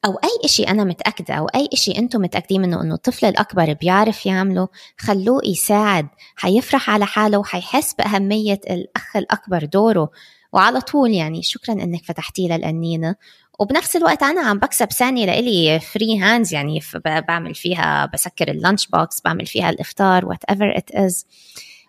أو 0.04 0.10
أي 0.24 0.30
إشي 0.44 0.62
أنا 0.62 0.84
متأكدة 0.84 1.34
أو 1.34 1.46
أي 1.46 1.68
إشي 1.72 1.98
أنتم 1.98 2.20
متأكدين 2.20 2.60
منه 2.60 2.82
أنه 2.82 2.94
الطفل 2.94 3.26
الأكبر 3.26 3.72
بيعرف 3.72 4.26
يعمله 4.26 4.68
خلوه 4.98 5.40
يساعد. 5.44 6.08
حيفرح 6.36 6.90
على 6.90 7.06
حاله 7.06 7.38
وحيحس 7.38 7.94
بأهمية 7.94 8.60
الأخ 8.70 9.16
الأكبر 9.16 9.64
دوره. 9.64 10.10
وعلى 10.52 10.80
طول 10.80 11.10
يعني 11.10 11.42
شكرا 11.42 11.74
إنك 11.74 12.04
فتحتي 12.04 12.48
لي 12.48 12.56
الأنينة 12.56 13.16
وبنفس 13.58 13.96
الوقت 13.96 14.22
أنا 14.22 14.40
عم 14.40 14.58
بكسب 14.58 14.92
ثانية 14.92 15.26
لإلي 15.26 15.80
free 15.80 16.18
hands 16.18 16.54
يعني 16.54 16.80
بعمل 17.04 17.54
فيها 17.54 18.06
بسكر 18.06 18.50
ال 18.50 18.56
lunch 18.56 18.86
box 18.86 19.20
بعمل 19.24 19.46
فيها 19.46 19.70
الإفطار 19.70 20.26
whatever 20.26 20.76
it 20.76 20.90
is 20.90 21.26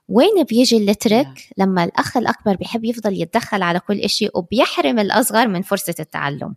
وين 0.08 0.44
بيجي 0.44 0.78
الترك؟ 0.78 1.48
لما 1.58 1.84
الأخ 1.84 2.18
الأكبر 2.18 2.56
بيحب 2.56 2.86
يفضل 2.86 3.22
يتدخل 3.22 3.62
على 3.62 3.80
كل 3.80 4.00
إشي 4.00 4.30
وبيحرم 4.36 5.00
الأصغر 5.00 5.48
من 5.48 5.62
فرصة 5.62 5.96
التعلم. 6.00 6.56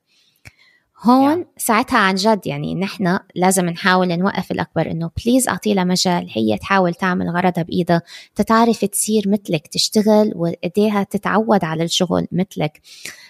هون 1.03 1.45
yeah. 1.45 1.47
ساعتها 1.57 1.99
عن 1.99 2.15
جد 2.15 2.47
يعني 2.47 2.75
نحن 2.75 3.19
لازم 3.35 3.67
نحاول 3.67 4.19
نوقف 4.19 4.51
الأكبر 4.53 4.91
إنه 4.91 5.11
بليز 5.25 5.49
أعطي 5.49 5.75
لها 5.75 5.85
مجال. 5.85 6.29
هي 6.33 6.59
تحاول 6.59 6.95
تعمل 6.95 7.31
غرضها 7.31 7.63
بإيدها. 7.63 8.03
تتعرف 8.35 8.85
تصير 8.85 9.29
مثلك 9.29 9.67
تشتغل 9.67 10.33
وإيديها 10.35 11.03
تتعود 11.03 11.65
على 11.65 11.85
الشغل 11.85 12.27
مثلك. 12.33 12.81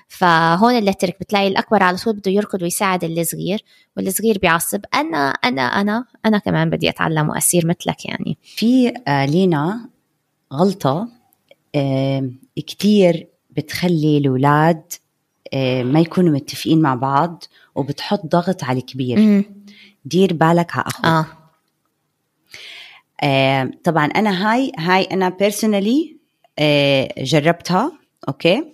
فهون 0.09 0.79
اللي 0.79 0.93
ترك 0.93 1.17
بتلاقي 1.21 1.49
الأكبر 1.49 1.83
على 1.83 1.97
طول 1.97 2.15
بده 2.15 2.31
يركض 2.31 2.63
ويساعد 2.63 3.05
الصغير 3.05 3.65
والصغير 3.97 4.39
بيعصب. 4.39 4.81
أنا 4.95 5.29
أنا 5.29 5.63
أنا 5.63 6.05
أنا 6.27 6.39
كمان 6.39 6.71
بدي 6.71 6.89
أتعلم 6.89 7.29
وأصير 7.29 7.67
مثلك 7.67 8.07
يعني. 8.07 8.39
في 8.43 8.93
آه 9.09 9.27
لينا 9.27 9.89
غلطة 10.53 11.09
آه 11.75 12.31
كتير 12.57 13.29
بتخلي 13.51 14.19
الأولاد 14.19 14.83
آه 14.83 15.06
ما 15.83 16.01
يكونوا 16.01 16.35
متفقين 16.35 16.81
مع 16.83 16.95
بعض 16.95 17.45
وبتحط 17.75 18.27
ضغط 18.27 18.65
على 18.65 18.79
الكبير. 18.79 19.19
م- 19.19 19.45
دير 20.05 20.33
بالك 20.33 20.77
على 20.77 20.85
أخوك. 20.87 21.07
آه. 21.07 21.27
آه 23.23 23.71
طبعا 23.85 24.07
أنا 24.07 24.53
هاي 24.53 24.73
هاي 24.79 25.03
أنا 25.05 25.29
personally 25.29 26.17
آه 26.59 27.09
جربتها 27.19 27.93
أوكي؟ 28.29 28.65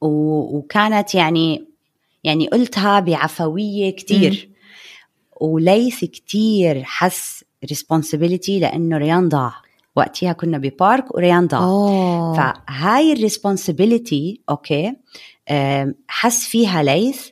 وكانت 0.00 1.14
يعني 1.14 1.64
يعني 2.24 2.48
قلتها 2.48 3.00
بعفوية 3.00 3.90
كتير. 3.90 4.48
وليث 5.40 6.04
كتير 6.04 6.82
حس 6.84 7.44
responsibility 7.70 8.60
لأنه 8.60 8.96
ريان 8.98 9.28
ضاع. 9.28 9.52
وقتها 9.96 10.32
كنا 10.32 10.58
ببارك 10.58 11.14
وريان 11.14 11.46
ضاع 11.46 11.60
أوه. 11.60 12.34
فهاي 12.34 13.12
ال 13.12 13.20
responsibility 13.20 14.40
أوكي 14.50 14.92
حس 16.08 16.44
فيها 16.44 16.82
ليث. 16.82 17.28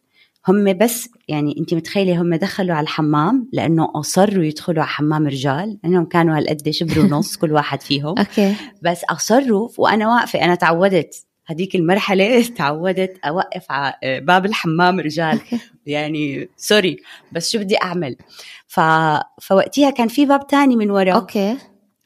هم 0.48 0.72
بس 0.72 1.08
يعني 1.28 1.54
انت 1.58 1.74
متخيلة 1.74 2.22
هم 2.22 2.34
دخلوا 2.34 2.74
على 2.74 2.84
الحمام 2.84 3.48
لأنه 3.52 3.92
أصروا 3.94 4.44
يدخلوا 4.44 4.82
على 4.82 4.90
حمام 4.90 5.26
رجال. 5.26 5.78
لأنهم 5.84 6.04
كانوا 6.04 6.38
هالقد 6.38 6.70
شبر 6.70 7.00
ونص 7.00 7.36
كل 7.36 7.52
واحد 7.52 7.80
فيهم. 7.80 8.18
أوكي. 8.18 8.54
بس 8.82 9.04
أصروا 9.04 9.68
وأنا 9.78 10.08
واقفة 10.08 10.44
أنا 10.44 10.54
تعودت. 10.54 11.26
هذيك 11.46 11.74
المرحلة 11.74 12.42
تعودت 12.58 13.18
أوقف 13.24 13.64
على 13.70 14.20
باب 14.20 14.46
الحمام 14.46 15.00
رجال. 15.00 15.40
يعني 15.86 16.48
sorry 16.56 16.96
بس 17.32 17.50
شو 17.50 17.58
بدي 17.58 17.76
أعمل؟ 17.82 18.16
ف... 18.66 18.80
فوقتها 19.42 19.90
كان 19.90 20.08
في 20.08 20.26
باب 20.26 20.46
تاني 20.46 20.76
من 20.76 20.90
ورا 20.90 21.12
أوكي. 21.12 21.56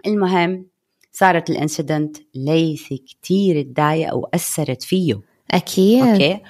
المهم 0.06 0.66
صارت 1.12 1.50
ال 1.50 1.58
incident 1.58 2.16
ليث 2.34 2.88
كتير 2.88 3.62
تضايق 3.62 4.14
وأثرت 4.14 4.82
فيه. 4.82 5.20
أكيد. 5.50 6.04
أوكي؟ 6.04 6.40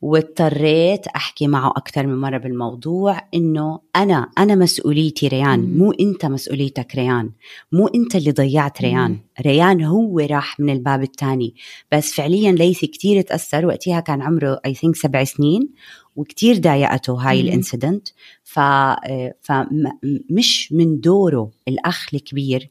واضطريت 0.00 1.06
أحكي 1.06 1.46
معه 1.46 1.70
أكثر 1.70 2.06
من 2.06 2.20
مرة 2.20 2.38
بالموضوع 2.38 3.20
إنه 3.34 3.80
أنا 3.96 4.30
أنا 4.38 4.54
مسؤوليتي 4.54 5.28
ريان 5.28 5.60
مم. 5.60 5.78
مو 5.78 5.92
أنت 5.92 6.26
مسؤوليتك 6.26 6.94
ريان 6.94 7.30
مو 7.72 7.86
أنت 7.86 8.16
اللي 8.16 8.30
ضيعت 8.30 8.82
ريان 8.82 9.10
مم. 9.10 9.20
ريان. 9.40 9.82
هو 9.82 10.18
راح 10.18 10.60
من 10.60 10.70
الباب 10.70 11.02
الثاني 11.02 11.54
بس 11.92 12.12
فعليا 12.12 12.52
ليث 12.52 12.86
كتير 12.86 13.20
تأثر 13.20 13.66
وقتها 13.66 14.00
كان 14.00 14.22
عمره 14.22 14.60
I 14.66 14.74
think 14.74 14.96
سبع 14.96 15.24
سنين 15.24 15.68
وكتير 16.16 16.58
ضايقته 16.58 17.14
هاي 17.14 17.40
ال 17.40 17.47
incident. 17.47 18.08
ف 18.44 18.60
فمش 19.40 20.72
من 20.72 21.00
دوره 21.00 21.50
الأخ 21.68 22.06
الكبير 22.14 22.70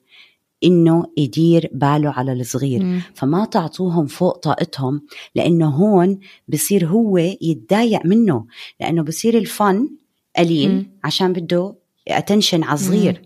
إنه 0.63 1.05
يدير 1.17 1.69
باله 1.73 2.09
على 2.09 2.33
الصغير 2.33 2.83
مم. 2.83 3.01
فما 3.13 3.45
تعطوهم 3.45 4.05
فوق 4.05 4.37
طاقتهم 4.37 5.01
لأنه 5.35 5.69
هون 5.69 6.19
بصير 6.47 6.87
هو 6.87 7.17
يتضايق 7.17 8.05
منه 8.05 8.45
لأنه 8.79 9.01
بصير 9.03 9.37
ال 9.37 9.50
fun 9.50 9.89
قليل 10.37 10.69
مم. 10.69 10.87
عشان 11.03 11.33
بده 11.33 11.75
attention 12.07 12.63
على 12.63 12.73
الصغير 12.73 13.21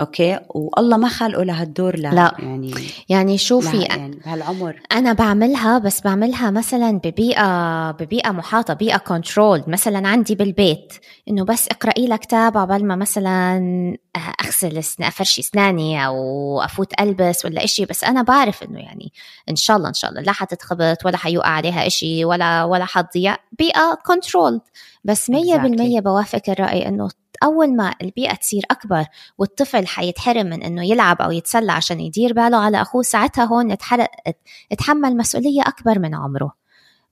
أوكي؟ 0.00 0.38
والله 0.48 0.96
ما 0.96 1.08
خلقه 1.08 1.42
لهالدور 1.42 1.96
لا, 1.96 2.08
لا. 2.08 2.34
يعني 2.38 2.74
يعني 3.08 3.38
شوفي 3.38 3.82
يعني 3.82 4.16
بهالعمر. 4.16 4.80
أنا 4.92 5.12
بعملها 5.12 5.78
بس 5.78 6.00
بعملها 6.00 6.50
مثلا 6.50 7.00
ببيئة 7.04 7.90
ببيئة 7.90 8.30
محاطة 8.30 8.74
بيئة 8.74 8.96
control 8.96 9.62
مثلا 9.66 10.08
عندي 10.08 10.34
بالبيت 10.34 10.92
إنه 11.28 11.44
بس 11.44 11.68
اقرأي 11.68 12.06
لها 12.06 12.16
كتاب 12.16 12.56
قبل 12.56 12.84
ما 12.84 12.96
مثلا 12.96 13.58
أغسل 14.44 14.78
أفرشي 15.00 15.40
أسناني 15.40 16.06
أو 16.06 16.16
أفوت 16.60 17.00
ألبس 17.00 17.44
ولا 17.44 17.64
إشي. 17.64 17.84
بس 17.84 18.04
أنا 18.04 18.22
بعرف 18.22 18.62
إنه 18.62 18.78
يعني 18.80 19.12
إن 19.50 19.56
شاء 19.56 19.76
الله 19.76 19.88
إن 19.88 19.94
شاء 19.94 20.10
الله. 20.10 20.22
لا 20.22 20.32
حتتخبط 20.32 21.06
ولا 21.06 21.16
حيوقع 21.16 21.48
عليها 21.48 21.86
إشي 21.86 22.24
ولا 22.24 22.64
ولا 22.64 22.84
حتضيع 22.84 23.36
بيئة 23.58 23.98
control 24.06 24.60
بس 25.04 25.30
100% 25.30 25.34
exactly. 25.34 26.00
بوافق 26.00 26.42
الرأي 26.48 26.88
إنه 26.88 27.08
أول 27.42 27.76
ما 27.76 27.94
البيئة 28.02 28.34
تصير 28.34 28.62
أكبر 28.70 29.04
والطفل 29.38 29.86
حيتحرم 29.86 30.46
من 30.46 30.62
إنه 30.62 30.84
يلعب 30.84 31.22
أو 31.22 31.30
يتسلى 31.30 31.72
عشان 31.72 32.00
يدير 32.00 32.32
باله 32.32 32.56
على 32.56 32.82
أخوه 32.82 33.02
ساعتها 33.02 33.44
هون 33.44 33.76
اتحمل 34.72 35.16
مسؤولية 35.16 35.62
أكبر 35.62 35.98
من 35.98 36.14
عمره 36.14 36.52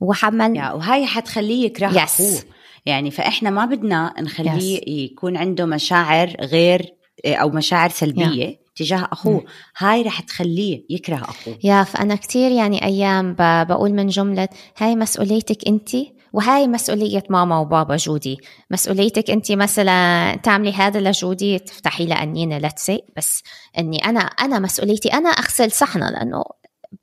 وحمل 0.01 0.57
يا 0.57 0.73
وهي 0.73 1.07
حتخليه 1.07 1.67
يكره 1.67 1.91
yes. 1.93 1.97
أخوه 1.97 2.43
يعني 2.87 3.11
فإحنا 3.11 3.51
ما 3.51 3.65
بدنا 3.65 4.15
نخليه 4.21 4.81
yes. 4.81 4.89
يكون 4.89 5.37
عنده 5.37 5.65
مشاعر 5.65 6.37
غير 6.41 6.95
أو 7.27 7.49
مشاعر 7.49 7.91
سلبية 7.91 8.51
yeah. 8.51 8.65
تجاه 8.77 9.09
أخوه 9.13 9.41
م. 9.41 9.45
هاي 9.79 10.03
رح 10.03 10.21
تخليه 10.21 10.85
يكره 10.91 11.17
أخوه 11.17 11.59
يا 11.65 11.83
فأنا 11.83 12.15
كثير 12.15 12.51
يعني 12.51 12.85
أيام 12.85 13.35
بقول 13.39 13.93
من 13.93 14.07
جملة 14.07 14.49
هاي 14.79 14.97
مسؤوليتك 14.97 15.69
انت 15.69 15.91
وهاي 16.35 16.69
مسؤولية 16.69 17.23
ماما 17.31 17.59
وبابا 17.59 17.97
جودي. 17.97 18.39
مسؤوليتك 18.71 19.31
أنت 19.31 19.53
مثلا 19.53 20.37
تعملي 20.37 20.73
هذا 20.73 21.01
لجودي 21.01 21.59
تفتحي 21.59 22.07
لها 22.07 22.23
أنينة 22.23 22.59
لتسي 22.59 23.03
بس 23.17 23.43
أني 23.79 24.05
أنا 24.05 24.21
أنا 24.21 24.59
مسؤوليتي 24.59 25.13
أنا 25.13 25.29
أغسل 25.29 25.71
صحنة 25.73 26.11
لأنه 26.11 26.45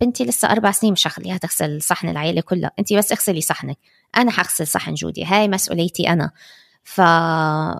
بنتي 0.02 0.26
لسه 0.26 0.52
أربع 0.52 0.72
سنين 0.72 0.94
مش 0.94 1.08
هخليها 1.08 1.38
تغسل 1.38 1.82
صحن 1.82 2.10
العيلة 2.10 2.42
كلها. 2.42 2.72
أنت 2.80 2.94
بس 2.94 3.12
اغسلي 3.12 3.42
صحنك. 3.42 3.78
أنا 4.18 4.32
حغسل 4.32 4.68
صحن 4.68 4.94
جودي. 4.94 5.26
هاي 5.26 5.48
مسؤوليتي 5.48 6.10
أنا. 6.10 6.32
ف... 6.84 7.02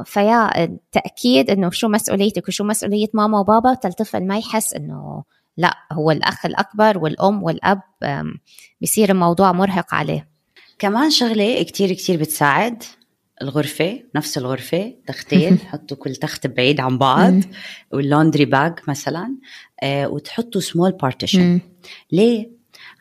فيا 0.06 0.64
التأكيد 0.64 1.50
إنه 1.50 1.70
شو 1.70 1.88
مسؤوليتك 1.88 2.48
وشو 2.48 2.64
مسؤولية 2.64 3.08
ماما 3.14 3.40
وبابا 3.40 3.72
الطفل 3.86 4.28
ما 4.28 4.38
يحس 4.38 4.74
إنه 4.74 5.24
لا 5.58 5.78
هو 5.92 6.12
الأخ 6.12 6.46
الأكبر 6.46 6.98
والأم 6.98 7.44
والأب 7.44 7.82
بيصير 8.82 9.10
الموضوع 9.10 9.52
مرهق 9.52 9.94
عليه. 9.94 10.31
كمان 10.82 11.10
شغلة 11.10 11.64
كتير 11.64 11.94
كتير 11.94 12.20
بتساعد 12.20 12.84
الغرفة 13.42 14.04
نفس 14.16 14.38
الغرفة 14.38 14.94
تختين 15.08 15.60
حطوا 15.70 15.98
كل 15.98 16.16
تخت 16.16 16.48
بعيد 16.48 16.80
عن 16.80 16.98
بعض 16.98 17.34
وال 17.92 18.04
laundry 18.04 18.46
bag 18.46 18.80
مثلا 18.88 19.36
آه 19.84 20.08
وتحطوا 20.08 20.62
small 20.62 20.92
partition 20.92 21.60
ليه؟ 22.12 22.50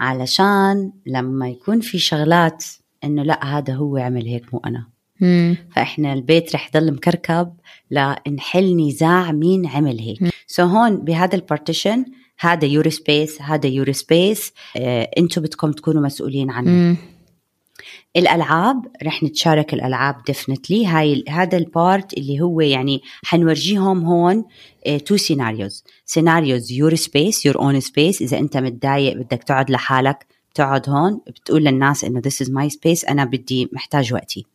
علشان 0.01 0.93
لما 1.07 1.49
يكون 1.49 1.81
في 1.81 1.99
شغلات 1.99 2.65
إنه 3.05 3.23
لا 3.23 3.45
هذا 3.59 3.75
هو 3.75 3.97
عمل 3.97 4.27
هيك 4.27 4.55
مو 4.55 4.61
أنا. 4.67 4.87
مم. 5.21 5.57
فإحنا 5.77 6.13
البيت 6.13 6.55
رح 6.55 6.71
يضل 6.75 6.93
مكركب 6.93 7.53
لنحل 7.91 8.77
نزاع 8.77 9.33
مين 9.33 9.67
عمل 9.67 9.99
هيك. 9.99 10.19
so 10.47 10.67
هون 10.67 10.97
بهذا 10.97 11.35
ال 11.35 11.42
partition 11.42 12.05
هذا 12.39 12.65
your 12.65 12.89
space 12.89 13.43
هذا 13.43 13.67
your 13.67 13.93
space 13.93 14.53
آه 14.77 15.11
أنتم 15.19 15.43
بدكم 15.43 15.73
تكونوا 15.73 16.03
مسؤولين 16.03 16.51
عنه. 16.51 16.71
مم. 16.71 16.97
الألعاب 18.17 18.87
رح 19.03 19.23
نتشارك 19.23 19.75
الألعاب 19.75 20.25
definitely 20.27 20.87
هاي 20.87 21.25
هذا 21.29 21.59
ال 21.59 21.70
part 21.70 22.13
اللي 22.13 22.41
هو 22.41 22.61
يعني 22.61 23.03
حنورجيهم 23.25 24.05
هون 24.05 24.45
two 25.07 25.17
scenarios 25.17 25.85
scenarios 26.05 26.73
your 26.73 26.95
space 26.95 27.47
your 27.47 27.59
own 27.59 27.81
space 27.81 28.23
إذا 28.23 28.39
أنت 28.39 28.57
متضايق 28.57 29.17
بدك 29.17 29.43
تقعد 29.43 29.71
لحالك 29.71 30.27
بتقعد 30.51 30.89
هون 30.89 31.21
بتقول 31.27 31.65
للناس 31.65 32.05
إنه 32.05 32.21
this 32.21 32.47
is 32.47 32.49
my 32.49 32.69
space 32.75 33.11
أنا 33.11 33.25
بدي 33.25 33.69
محتاج 33.73 34.13
وقتي. 34.15 34.47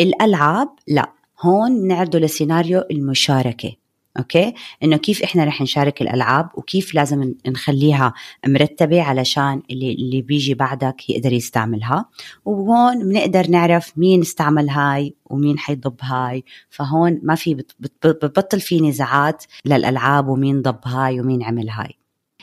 الألعاب 0.00 0.68
لا. 0.88 1.12
هون 1.40 1.86
نعرضه 1.86 2.18
لسيناريو 2.18 2.84
المشاركة. 2.90 3.72
okay؟ 4.18 4.54
إنه 4.82 4.96
كيف 4.96 5.22
إحنا 5.22 5.44
رح 5.44 5.60
نشارك 5.60 6.02
الألعاب 6.02 6.48
وكيف 6.54 6.94
لازم 6.94 7.34
نخليها 7.46 8.12
مرتبة 8.46 9.02
علشان 9.02 9.62
اللي 9.70 9.92
اللي 9.92 10.22
بيجي 10.22 10.54
بعدك 10.54 11.10
يقدر 11.10 11.32
يستعملها. 11.32 12.08
وهون 12.44 13.08
بنقدر 13.08 13.50
نعرف 13.50 13.92
مين 13.96 14.20
استعمل 14.20 14.70
هاي 14.70 15.14
ومين 15.24 15.58
حيضب 15.58 15.96
هاي. 16.00 16.44
فهون 16.70 17.20
ما 17.22 17.34
في 17.34 17.64
ببطل 18.04 18.60
في 18.60 18.80
نزاعات 18.80 19.44
للألعاب 19.64 20.28
ومين 20.28 20.62
ضب 20.62 20.80
هاي 20.84 21.20
ومين 21.20 21.42
عمل 21.42 21.70
هاي. 21.70 22.01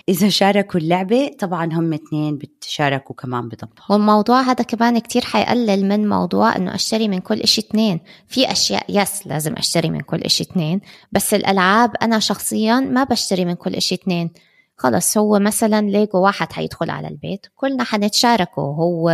إذا 0.09 0.29
شاركوا 0.29 0.79
اللعبة 0.79 1.31
طبعا 1.39 1.73
هم 1.73 1.93
اثنين 1.93 2.37
بتشاركوا 2.37 3.15
كمان 3.15 3.49
بضبها 3.49 3.85
والموضوع 3.89 4.41
هذا 4.41 4.63
كمان 4.63 4.99
كتير 4.99 5.21
حيقلل 5.21 5.85
من 5.85 6.09
موضوع 6.09 6.55
إنه 6.55 6.75
أشتري 6.75 7.07
من 7.07 7.19
كل 7.19 7.39
إشي 7.39 7.61
اثنين. 7.61 7.99
في 8.27 8.51
أشياء 8.51 8.85
yes 8.89 9.27
لازم 9.27 9.53
أشتري 9.53 9.89
من 9.89 9.99
كل 9.99 10.21
إشي 10.21 10.43
اثنين 10.43 10.81
بس 11.11 11.33
الألعاب 11.33 11.95
أنا 12.01 12.19
شخصيا 12.19 12.79
ما 12.79 13.03
بشتري 13.03 13.45
من 13.45 13.53
كل 13.53 13.75
إشي 13.75 13.95
اثنين. 13.95 14.31
خلص 14.77 15.17
هو 15.17 15.39
مثلا 15.39 15.81
ليجو 15.81 16.19
واحد 16.19 16.53
حيدخل 16.53 16.89
على 16.89 17.07
البيت 17.07 17.45
كلنا 17.55 17.83
حنتشاركه. 17.83 18.61
هو 18.61 19.09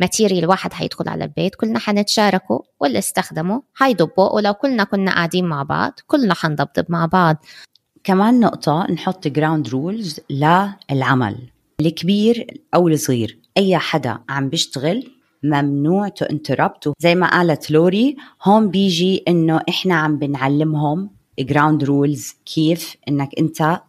material 0.00 0.46
واحد 0.46 0.72
حيدخل 0.72 1.08
على 1.08 1.24
البيت 1.24 1.54
كلنا 1.54 1.78
حنتشاركه 1.78 2.64
واللي 2.80 2.98
استخدمه 2.98 3.62
حيضبه. 3.74 4.22
ولو 4.22 4.54
كلنا 4.54 4.84
كنا 4.84 5.14
قاعدين 5.14 5.44
مع 5.44 5.62
بعض 5.62 5.92
كلنا 6.06 6.34
حنضبضب 6.34 6.84
مع 6.88 7.06
بعض. 7.06 7.36
كمان 8.04 8.40
نقطة 8.40 8.86
نحط 8.90 9.28
ground 9.28 9.68
rules 9.68 10.20
للعمل. 10.30 11.36
الكبير 11.80 12.60
أو 12.74 12.88
الصغير 12.88 13.38
أي 13.56 13.78
حدا 13.78 14.18
عم 14.28 14.48
بيشتغل 14.48 15.10
ممنوع 15.42 16.08
to 16.08 16.24
interrupt 16.24 16.92
زي 16.98 17.14
ما 17.14 17.30
قالت 17.30 17.70
لوري 17.70 18.16
هون 18.42 18.68
بيجي 18.68 19.22
إنه 19.28 19.60
إحنا 19.68 19.94
عم 19.94 20.18
بنعلمهم 20.18 21.10
ground 21.40 21.84
rules 21.84 22.34
كيف 22.46 22.96
إنك 23.08 23.28
أنت 23.38 23.80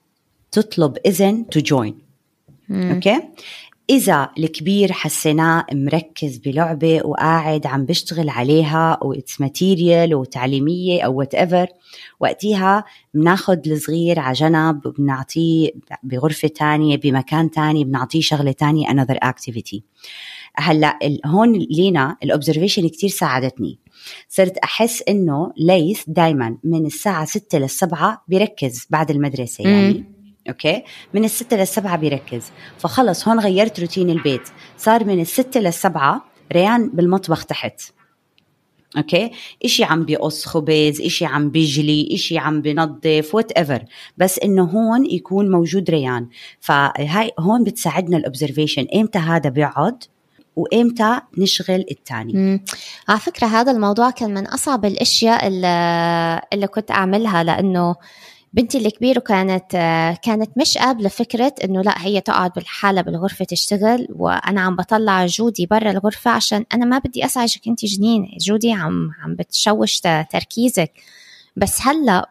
تطلب 0.52 0.98
إذن 1.06 1.50
to 1.50 1.60
join 1.60 1.98
okay؟ 2.72 3.20
إذا 3.90 4.30
الكبير 4.38 4.92
حسيناه 4.92 5.66
مركز 5.74 6.38
بلعبة 6.38 7.02
وقاعد 7.06 7.68
عم 7.68 7.86
بيشتغل 7.86 8.30
عليها 8.30 9.00
و 9.02 9.10
it's 9.10 9.42
material 9.42 10.16
وتعليمية 10.16 11.02
أو 11.02 11.14
whatever 11.20 11.68
وقتها 12.20 12.84
بناخد 13.14 13.68
الصغير 13.68 14.20
على 14.20 14.34
جنب 14.34 14.86
وبنعطيه 14.86 15.72
بغرفة 16.04 16.48
تانية 16.48 16.98
بمكان 16.98 17.52
تاني 17.52 17.84
بنعطيه 17.84 18.22
شغلة 18.22 18.52
تانية 18.52 18.88
another 18.88 19.18
activity. 19.26 19.80
هلأ 20.56 21.00
هون 21.26 21.54
لينا 21.54 22.18
ال 22.24 22.29
observation 22.29 22.88
كتير 22.88 23.10
ساعدتني. 23.10 23.80
صرت 24.30 24.58
أحس 24.58 25.04
إنه 25.10 25.54
ليث 25.58 26.04
دائما 26.08 26.58
من 26.64 26.86
الساعة 26.86 27.26
6 27.26 27.58
للسبعة 27.58 28.24
بيركز 28.28 28.88
بعد 28.90 29.12
المدرسة 29.12 29.64
يعني. 29.64 30.06
okay؟ 30.50 30.84
من 31.14 31.26
الستة 31.26 31.58
للسبعة 31.58 31.98
بيركز. 31.98 32.52
فخلص 32.78 33.28
هون 33.28 33.40
غيرت 33.40 33.80
روتين 33.80 34.10
البيت. 34.10 34.50
صار 34.78 35.06
من 35.06 35.22
الستة 35.22 35.60
للسبعة 35.60 36.26
ريان 36.54 36.90
بالمطبخ 36.90 37.46
تحت. 37.46 37.82
okay 38.98 39.32
إشي 39.66 39.84
عم 39.84 40.06
بيقص 40.06 40.46
خبز 40.46 41.02
إشي 41.02 41.26
عم 41.26 41.50
بيجلي 41.50 42.10
إشي 42.12 42.38
عم 42.38 42.62
بنظف 42.62 43.36
whatever 43.36 43.86
بس 44.18 44.40
إنه 44.40 44.64
هون 44.64 45.06
يكون 45.06 45.52
موجود 45.52 45.90
ريان. 45.90 46.28
فهاي 46.60 47.32
هون 47.40 47.64
بتساعدنا 47.64 48.18
ال 48.18 48.23
observation 48.23 48.88
إمتى 48.96 49.20
هذا 49.20 49.50
بيقعد 49.50 50.04
وإمتى 50.56 51.20
نشغل 51.38 51.86
الثاني 51.92 52.64
على 53.08 53.20
فكرة 53.20 53.48
هذا 53.48 53.72
الموضوع 53.72 54.10
كان 54.10 54.34
من 54.34 54.48
أصعب 54.48 54.86
الأشياء 54.86 55.48
اللي, 55.48 56.42
اللي 56.54 56.68
كنت 56.68 56.92
أعملها 56.92 57.44
لأنه 57.44 57.96
بنتي 58.54 58.78
الكبيرة 58.78 59.20
كانت 59.20 59.72
كانت 60.24 60.58
مش 60.58 60.78
قابلة 60.78 61.10
فكرة 61.10 61.54
إنه 61.64 61.82
لا 61.82 62.06
هي 62.06 62.22
تقعد 62.22 62.52
لحالها 62.56 63.02
بالغرفة 63.02 63.46
تشتغل 63.46 64.08
وأنا 64.16 64.62
عم 64.62 64.76
بطلع 64.76 65.26
جودي 65.26 65.66
برا 65.66 65.92
الغرفة 65.92 66.32
عشان 66.32 66.66
أنا 66.74 66.86
ما 66.86 66.98
بدي 66.98 67.26
أزعجك 67.26 67.68
أنت 67.68 67.86
جنين 67.86 68.38
جودي 68.40 68.72
عم 68.72 69.12
عم 69.24 69.36
بتشوش 69.36 70.00
تركيزك. 70.32 70.92
بس 71.56 71.82
هلأ 71.82 72.30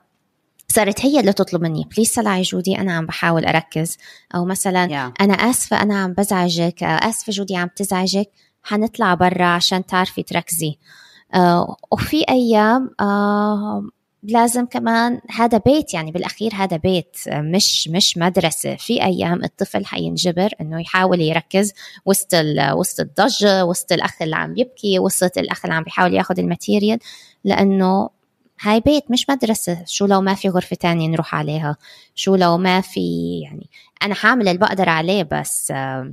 صارت 0.69 1.01
هي 1.05 1.21
اللي 1.21 1.33
تطلب 1.33 1.63
مني 1.63 1.89
please 1.97 2.15
طلعي 2.15 2.43
جودي 2.43 2.79
أنا 2.79 2.93
عم 2.93 3.07
بحاول 3.07 3.45
أركز. 3.45 3.99
أو 4.35 4.45
مثلا 4.45 4.89
yeah. 4.89 5.23
أنا 5.23 5.35
آسفة 5.35 5.83
أنا 5.83 6.03
عم 6.03 6.13
بزعجك 6.13 6.83
آسفة 6.83 7.33
جودي 7.33 7.57
عم 7.57 7.69
تزعجك 7.77 8.31
حنطلع 8.63 9.15
برا 9.15 9.47
عشان 9.47 9.87
تعرفي 9.87 10.23
تركزي. 10.23 10.79
آه 11.35 11.77
وفي 11.93 12.25
أيام 12.29 12.91
آه 13.01 13.83
لازم 14.23 14.67
كمان 14.67 15.21
هذا 15.31 15.59
بيت 15.59 15.95
يعني 15.95 16.11
بالأخير 16.13 16.55
هذا 16.55 16.77
بيت 16.77 17.17
مش 17.29 17.89
مش 17.89 18.19
مدرسة. 18.19 18.77
في 18.77 19.05
أيام 19.05 19.45
الطفل 19.45 19.87
حينجبر 19.87 20.51
إنه 20.61 20.81
يحاول 20.81 21.21
يركز 21.21 21.73
وسط 22.07 22.35
وسط 22.73 23.01
الضجة 23.01 23.65
وسط 23.65 23.93
الأخ 23.93 24.23
اللي 24.23 24.37
عم 24.37 24.55
يبكي 24.57 24.99
وسط 24.99 25.39
الأخ 25.39 25.65
اللي 25.65 25.75
عم 25.75 25.83
بيحاول 25.83 26.15
ياخذ 26.15 26.39
ال 26.39 26.45
material 26.45 26.99
لأنه 27.45 28.11
هاي 28.61 28.81
بيت 28.81 29.11
مش 29.11 29.31
مدرسة. 29.31 29.85
شو 29.87 30.07
لو 30.07 30.21
ما 30.21 30.35
في 30.35 30.49
غرفة 30.49 30.77
تانية 30.77 31.09
نروح 31.09 31.35
عليها؟ 31.35 31.77
شو 32.15 32.35
لو 32.35 32.59
ما 32.59 32.81
في 32.81 33.41
يعني 33.41 33.71
أنا 34.03 34.15
حامل 34.15 34.49
اللي 34.49 34.59
بقدر 34.59 34.89
عليه 34.89 35.23
بس 35.23 35.71
آه 35.71 36.13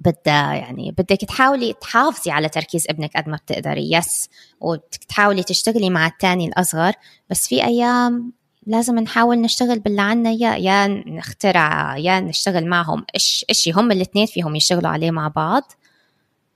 بدها 0.00 0.54
يعني 0.54 0.90
بدك 0.90 1.20
تحاولي 1.28 1.72
تحافظي 1.72 2.30
على 2.30 2.48
تركيز 2.48 2.86
ابنك 2.90 3.16
قد 3.16 3.28
ما 3.28 3.36
بتقدري. 3.36 3.92
يس 3.92 4.28
وتحاولي 4.60 5.42
تشتغلي 5.42 5.90
مع 5.90 6.06
التاني 6.06 6.48
الأصغر. 6.48 6.92
بس 7.30 7.48
في 7.48 7.64
أيام 7.64 8.32
لازم 8.66 8.98
نحاول 8.98 9.40
نشتغل 9.40 9.78
باللي 9.78 10.02
عنا 10.02 10.30
يا 10.30 10.56
يا 10.56 10.86
نخترع 10.86 11.96
يا 11.96 12.20
نشتغل 12.20 12.66
معهم. 12.66 13.04
إيش 13.14 13.44
إشي 13.50 13.72
هم 13.72 13.92
الاثنين 13.92 14.26
فيهم 14.26 14.56
يشتغلوا 14.56 14.90
عليه 14.90 15.10
مع 15.10 15.28
بعض. 15.28 15.62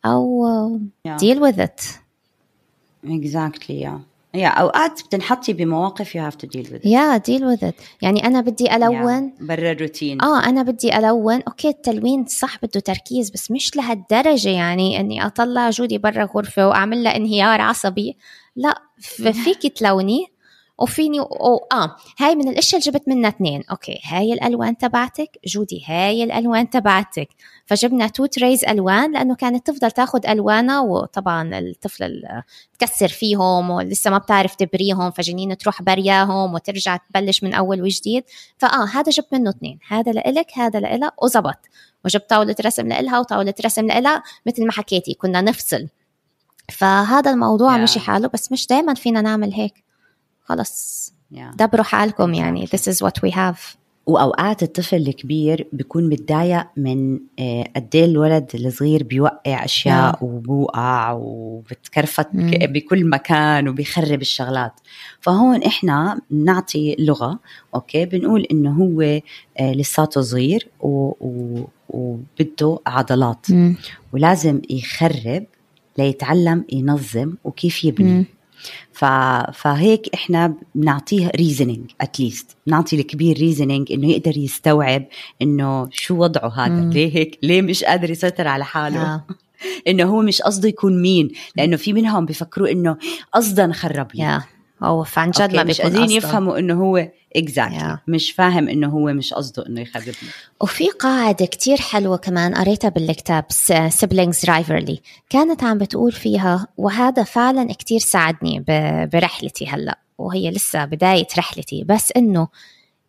أو 0.05 0.79
yeah. 1.09 1.13
deal 1.13 1.39
with 1.39 1.59
it. 1.59 1.99
Exactly 3.07 3.85
yeah. 3.85 4.14
يا 4.35 4.49
أوقات 4.49 5.03
بتنحطي 5.03 5.53
بمواقف 5.53 6.15
you 6.15 6.23
have 6.23 6.35
to 6.35 6.47
deal 6.47 6.67
with 6.67 6.87
yeah 6.87 7.17
deal 7.17 7.45
with 7.45 7.71
يعني 8.03 8.27
أنا 8.27 8.41
بدي 8.41 8.77
ألون. 8.77 9.33
yeah. 9.33 9.43
برا 9.43 9.73
الروتين. 9.73 10.23
آه 10.23 10.45
أنا 10.45 10.63
بدي 10.63 10.99
ألون. 10.99 11.43
okay 11.43 11.69
التلوين 11.69 12.27
صح 12.27 12.59
بده 12.63 12.81
تركيز 12.81 13.31
بس 13.31 13.51
مش 13.51 13.77
لهالدرجة 13.77 14.49
يعني 14.49 15.01
إني 15.01 15.27
أطلع 15.27 15.71
جودي 15.71 15.99
برا 15.99 16.29
غرفة 16.37 16.69
وأعمل 16.69 17.05
لها 17.05 17.17
انهيار 17.17 17.61
عصبي. 17.61 18.17
لا 18.57 18.83
فيك 18.99 19.67
تلوني. 19.77 20.34
وفيني 20.79 21.21
أو 21.21 21.67
آه 21.73 21.97
هاي 22.19 22.35
من 22.35 22.49
الأشياء 22.49 22.81
اللي 22.81 22.93
جبت 22.93 23.09
منها 23.09 23.31
اثنين. 23.31 23.63
okay 23.71 24.01
هاي 24.05 24.33
الألوان 24.33 24.77
تبعتك 24.77 25.39
جودي 25.47 25.85
هاي 25.87 26.25
الألوان 26.25 26.71
تبعتك. 26.71 27.29
فجبنا 27.67 28.09
تو 28.09 28.27
تريز 28.27 28.65
ألوان 28.65 29.13
لأنه 29.13 29.35
كانت 29.35 29.67
تفضل 29.67 29.91
تاخذ 29.91 30.27
ألوانها 30.27 30.81
وطبعا 30.81 31.59
الطفل 31.59 32.23
تكسر 32.79 33.09
فيهم 33.09 33.71
ولسه 33.71 34.11
ما 34.11 34.19
بتعرف 34.19 34.55
تبريهم 34.55 35.11
فجنين 35.11 35.57
تروح 35.57 35.83
برياهم 35.83 36.55
وترجع 36.55 36.97
تبلش 36.97 37.43
من 37.43 37.55
أول 37.55 37.83
وجديد. 37.83 38.25
فآه 38.59 38.87
هذا 38.87 39.11
جبت 39.11 39.33
منه 39.33 39.51
اثنين. 39.51 39.79
هذا 39.89 40.13
لإلك 40.13 40.59
هذا 40.59 40.81
لإلها 40.81 41.13
وزبط. 41.23 41.59
وجبت 42.05 42.31
طاولة 42.31 42.57
رسم 42.65 42.89
لإلها 42.89 43.19
وطاولة 43.19 43.55
رسم 43.65 43.87
لإلها 43.87 44.23
مثل 44.47 44.67
ما 44.67 44.73
حكيتي 44.73 45.15
كنا 45.15 45.41
نفصل. 45.41 45.89
فهذا 46.73 47.31
الموضوع 47.31 47.77
yeah. 47.77 47.81
مشي 47.81 48.01
حاله 48.01 48.29
بس 48.29 48.53
مش 48.53 48.67
دائما 48.67 48.95
فينا 48.95 49.21
نعمل 49.21 49.53
هيك. 49.53 49.84
خلص 50.45 51.13
yeah. 51.35 51.57
دبروا 51.57 51.85
حالكم 51.85 52.35
يعني 52.35 52.67
this 52.67 52.93
is 52.93 53.07
what 53.07 53.29
we 53.29 53.31
have 53.31 53.77
وأوقات 54.07 54.63
الطفل 54.63 54.97
الكبير 54.97 55.69
بيكون 55.73 56.09
متضايق 56.09 56.67
من 56.77 57.21
آه، 57.39 57.65
قد 57.77 57.89
إيه 57.95 58.05
الولد 58.05 58.51
الصغير 58.55 59.03
بيوقع 59.03 59.65
أشياء 59.65 60.13
yeah. 60.13 60.23
وبوقع 60.23 61.13
وبتكرفت 61.13 62.27
mm. 62.27 62.65
بكل 62.65 63.09
مكان 63.09 63.69
وبيخرب 63.69 64.21
الشغلات 64.21 64.73
فهون 65.21 65.63
إحنا 65.63 66.21
بنعطي 66.31 66.97
لغة 66.99 67.39
أوكي 67.75 68.05
بنقول 68.05 68.47
إنه 68.51 68.73
هو 68.73 69.01
آه، 69.61 69.73
لساته 69.73 70.21
صغير 70.21 70.69
وبده 71.89 72.79
عضلات 72.87 73.47
mm. 73.51 73.55
ولازم 74.13 74.61
يخرب 74.71 75.45
ليتعلم 75.99 76.65
ينظم 76.73 77.35
وكيف 77.45 77.85
يبني 77.85 78.25
mm. 78.25 78.44
فهيك 79.53 80.15
إحنا 80.15 80.55
بنعطيه 80.75 81.31
reasoning 81.37 81.91
at 82.01 82.17
least 82.17 82.57
بنعطي 82.67 83.01
الكبير 83.01 83.39
reasoning 83.39 83.93
إنه 83.93 84.11
يقدر 84.11 84.37
يستوعب 84.37 85.05
إنه 85.43 85.89
شو 85.93 86.15
وضعه 86.15 86.49
هذا. 86.49 86.75
مم. 86.75 86.93
ليه 86.93 87.17
هيك؟ 87.17 87.39
ليه 87.43 87.63
مش 87.63 87.85
قادر 87.85 88.11
يسيطر 88.11 88.49
على 88.49 88.65
حاله؟ 88.65 89.15
آه. 89.15 89.25
إنه 89.89 90.05
هو 90.05 90.23
مش 90.23 90.43
قصده 90.43 90.69
يكون 90.69 91.03
مين. 91.03 91.31
لأنه 91.57 91.77
في 91.77 91.93
منهم 91.93 92.27
بيفكروا 92.27 92.69
إنه 92.69 92.97
قصدا 93.33 93.73
خرب 93.73 94.09
لي 94.15 94.43
هو 94.83 95.05
عن 95.17 95.31
جد 95.31 95.57
ما 95.57 95.65
مش 95.65 95.81
قادرين 95.81 96.11
يفهموا 96.11 96.59
إنه 96.59 96.75
هو 96.75 97.09
exactly. 97.37 97.83
yeah. 97.83 97.99
مش 98.09 98.33
فاهم 98.33 98.69
إنه 98.69 98.89
هو 98.89 99.13
مش 99.13 99.35
قصده 99.35 99.67
إنه 99.67 99.81
يخربني 99.81 100.15
وفي 100.61 100.89
قاعدة 100.91 101.47
كتير 101.47 101.77
حلوة 101.77 102.17
كمان 102.17 102.55
قريتها 102.55 102.89
بالكتاب 102.89 103.45
Siblings 103.89 104.45
Rivalry 104.45 105.01
كانت 105.31 105.65
عم 105.65 105.79
بتقول 105.79 106.13
فيها 106.13 106.67
وهذا 106.77 107.23
فعلا 107.23 107.73
كتير 107.73 107.99
ساعدني 107.99 108.65
برحلتي 109.13 109.67
هلأ 109.67 109.99
وهي 110.19 110.51
لسه 110.51 110.85
بداية 110.85 111.27
رحلتي 111.39 111.85
بس 111.85 112.13
إنه 112.17 112.49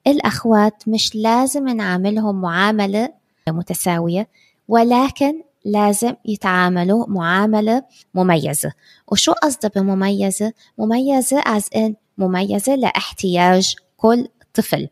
الأخوات 0.07 0.83
مش 0.87 1.15
لازم 1.15 1.69
نعاملهم 1.69 2.41
معاملة 2.41 3.09
متساوية 3.49 4.27
ولكن 4.67 5.41
لازم 5.65 6.13
يتعاملوا 6.25 7.05
معاملة 7.07 7.83
مميزة. 8.13 8.71
وشو 9.07 9.31
قصدي 9.31 9.69
بمميزة؟ 9.75 10.53
مميزة 10.77 11.41
as 11.41 11.63
in 11.77 11.93
مميزة 12.17 12.75
لاحتياج 12.75 13.75
كل 13.97 14.27
طفل. 14.53 14.87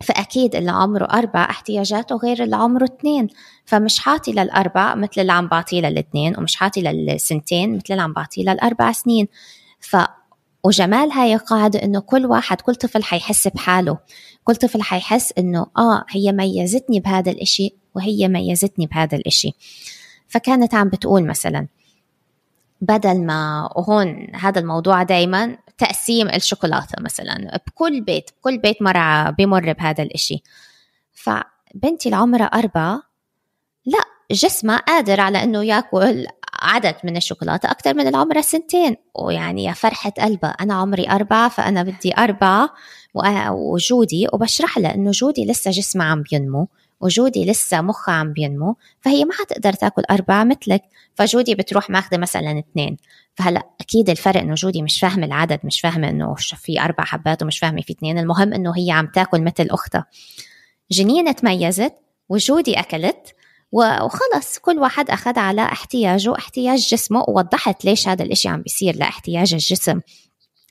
فأكيد 0.00 0.56
اللي 0.56 0.70
عمره 0.70 1.04
أربع 1.04 1.44
احتياجاته 1.44 2.16
غير 2.16 2.42
اللي 2.42 2.56
عمره 2.56 2.84
اثنين. 2.84 3.28
فمش 3.64 3.98
حاطي 3.98 4.32
للأربع 4.32 4.94
مثل 4.94 5.20
اللي 5.20 5.32
عم 5.32 5.48
بعطيه 5.48 5.80
للاثنين 5.80 6.38
ومش 6.38 6.56
حاطي 6.56 6.80
للسنتين 6.80 7.76
مثل 7.76 7.84
اللي 7.90 8.02
عم 8.02 8.12
بعطيه 8.12 8.42
للأربع 8.42 8.92
سنين. 8.92 9.28
ف 9.80 9.96
وجمال 10.64 11.12
هاي 11.12 11.34
القاعدة 11.34 11.82
إنه 11.82 12.00
كل 12.00 12.26
واحد 12.26 12.60
كل 12.60 12.74
طفل 12.74 13.04
حيحس 13.04 13.48
بحاله. 13.48 13.98
كل 14.44 14.56
طفل 14.56 14.82
حيحس 14.82 15.32
إنه 15.38 15.66
آه 15.78 16.04
هي 16.10 16.32
ميزتني 16.32 17.00
بهذا 17.00 17.30
الإشي 17.32 17.81
وهي 17.94 18.28
ميزتني 18.28 18.86
بهذا 18.86 19.16
الإشي. 19.16 19.52
فكانت 20.28 20.74
عم 20.74 20.88
بتقول 20.88 21.26
مثلا 21.26 21.66
بدل 22.80 23.26
ما 23.26 23.70
وهون 23.76 24.26
هذا 24.34 24.60
الموضوع 24.60 25.02
دائما 25.02 25.56
تقسيم 25.78 26.28
الشوكولاتة 26.28 27.02
مثلا 27.02 27.60
بكل 27.66 28.00
بيت 28.00 28.30
بكل 28.40 28.58
بيت 28.58 28.82
مرة 28.82 29.30
بمر 29.30 29.72
بهذا 29.72 30.02
الإشي. 30.02 30.42
فبنتي 31.12 32.08
العمرها 32.08 32.44
أربعة 32.44 33.02
لا 33.86 34.00
جسمها 34.30 34.76
قادر 34.76 35.20
على 35.20 35.42
إنه 35.42 35.64
يأكل 35.64 36.26
عدد 36.62 36.94
من 37.04 37.16
الشوكولاتة 37.16 37.70
أكثر 37.70 37.94
من 37.94 38.06
العمر 38.06 38.40
سنتين. 38.40 38.96
ويعني 39.14 39.64
يا 39.64 39.72
فرحة 39.72 40.10
قلبها 40.10 40.50
أنا 40.50 40.74
عمري 40.74 41.10
أربعة 41.10 41.48
فأنا 41.48 41.82
بدي 41.82 42.14
أربعة 42.18 42.70
وجودي 43.50 44.26
وبشرح 44.32 44.78
لها 44.78 44.94
إنه 44.94 45.10
جودي 45.10 45.44
لسه 45.44 45.70
جسمها 45.70 46.06
عم 46.06 46.22
بينمو. 46.22 46.68
وجودي 47.02 47.44
لسه 47.44 47.80
مخها 47.80 48.14
عم 48.14 48.32
بينمو 48.32 48.76
فهي 49.00 49.24
ما 49.24 49.32
حتقدر 49.32 49.72
تاكل 49.72 50.02
أربعة 50.10 50.44
مثلك 50.44 50.82
فجودي 51.14 51.54
بتروح 51.54 51.90
ماخذة 51.90 52.18
مثلا 52.18 52.58
اثنين. 52.58 52.96
فهلأ 53.34 53.62
أكيد 53.80 54.10
الفرق 54.10 54.40
إنه 54.40 54.54
جودي 54.54 54.82
مش 54.82 55.00
فاهمة 55.00 55.26
العدد 55.26 55.60
مش 55.64 55.80
فاهمة 55.80 56.08
إنه 56.08 56.34
في 56.34 56.80
أربع 56.80 57.04
حبات 57.04 57.42
ومش 57.42 57.58
فاهمة 57.58 57.82
في 57.82 57.92
اثنين 57.92 58.18
المهم 58.18 58.52
إنه 58.52 58.72
هي 58.76 58.90
عم 58.90 59.06
تاكل 59.06 59.42
مثل 59.42 59.68
أختها. 59.70 60.06
جنين 60.90 61.34
تميزت 61.34 61.94
وجودي 62.28 62.80
أكلت 62.80 63.34
وخلص 63.72 64.58
كل 64.58 64.78
واحد 64.78 65.10
أخذ 65.10 65.38
على 65.38 65.62
احتياجه 65.62 66.38
احتياج 66.38 66.78
جسمه 66.78 67.24
ووضحت 67.28 67.84
ليش 67.84 68.08
هذا 68.08 68.24
الإشي 68.24 68.48
عم 68.48 68.62
بيصير 68.62 68.96
لاحتياج 68.96 69.54
الجسم. 69.54 70.00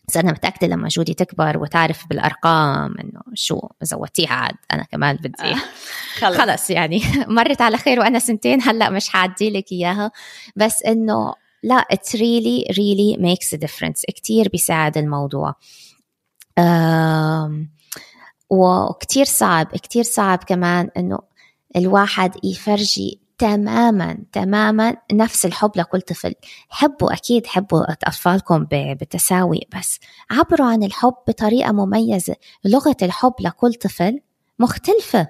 بس 0.08 0.18
أنا 0.18 0.32
متأكدة 0.32 0.68
لما 0.68 0.88
جودي 0.88 1.14
تكبر 1.14 1.58
وتعرف 1.58 2.08
بالأرقام 2.08 2.96
إنه 3.00 3.22
شو 3.34 3.60
زودتيها 3.82 4.34
عاد 4.34 4.56
أنا 4.74 4.84
كمان 4.84 5.16
بدي. 5.16 5.44
آه. 5.44 5.56
خلص. 6.16 6.38
خلص 6.38 6.70
يعني. 6.70 7.02
مرت 7.28 7.62
على 7.62 7.78
خير 7.78 8.00
وأنا 8.00 8.20
سنتين 8.20 8.62
هلأ 8.62 8.90
مش 8.90 9.10
حعدي 9.10 9.50
لك 9.50 9.72
إياها. 9.72 10.12
بس 10.56 10.84
إنه 10.84 11.34
لا 11.64 11.86
it 11.94 12.18
really 12.18 12.74
really 12.74 13.20
makes 13.20 13.58
a 13.58 13.62
difference. 13.62 14.02
كتير 14.16 14.50
بيساعد 14.50 14.98
الموضوع. 14.98 15.56
وكتير 18.50 19.26
صعب 19.26 19.68
كتير 19.68 20.04
صعب 20.04 20.44
كمان 20.44 20.90
إنه 20.98 21.20
الواحد 21.76 22.46
يفرجي 22.46 23.21
تماما 23.42 24.18
تماما 24.32 24.96
نفس 25.12 25.46
الحب 25.46 25.72
لكل 25.76 26.02
طفل. 26.02 26.34
حبوا 26.70 27.14
أكيد 27.14 27.48
حبوا 27.48 27.92
أطفالكم 27.92 28.68
بتساوي 28.72 29.60
بس. 29.78 30.00
عبروا 30.32 30.68
عن 30.68 30.84
الحب 30.84 31.14
بطريقة 31.28 31.72
مميزة. 31.72 32.36
لغة 32.66 32.98
الحب 33.02 33.34
لكل 33.40 33.74
طفل 33.74 34.20
مختلفة. 34.60 35.28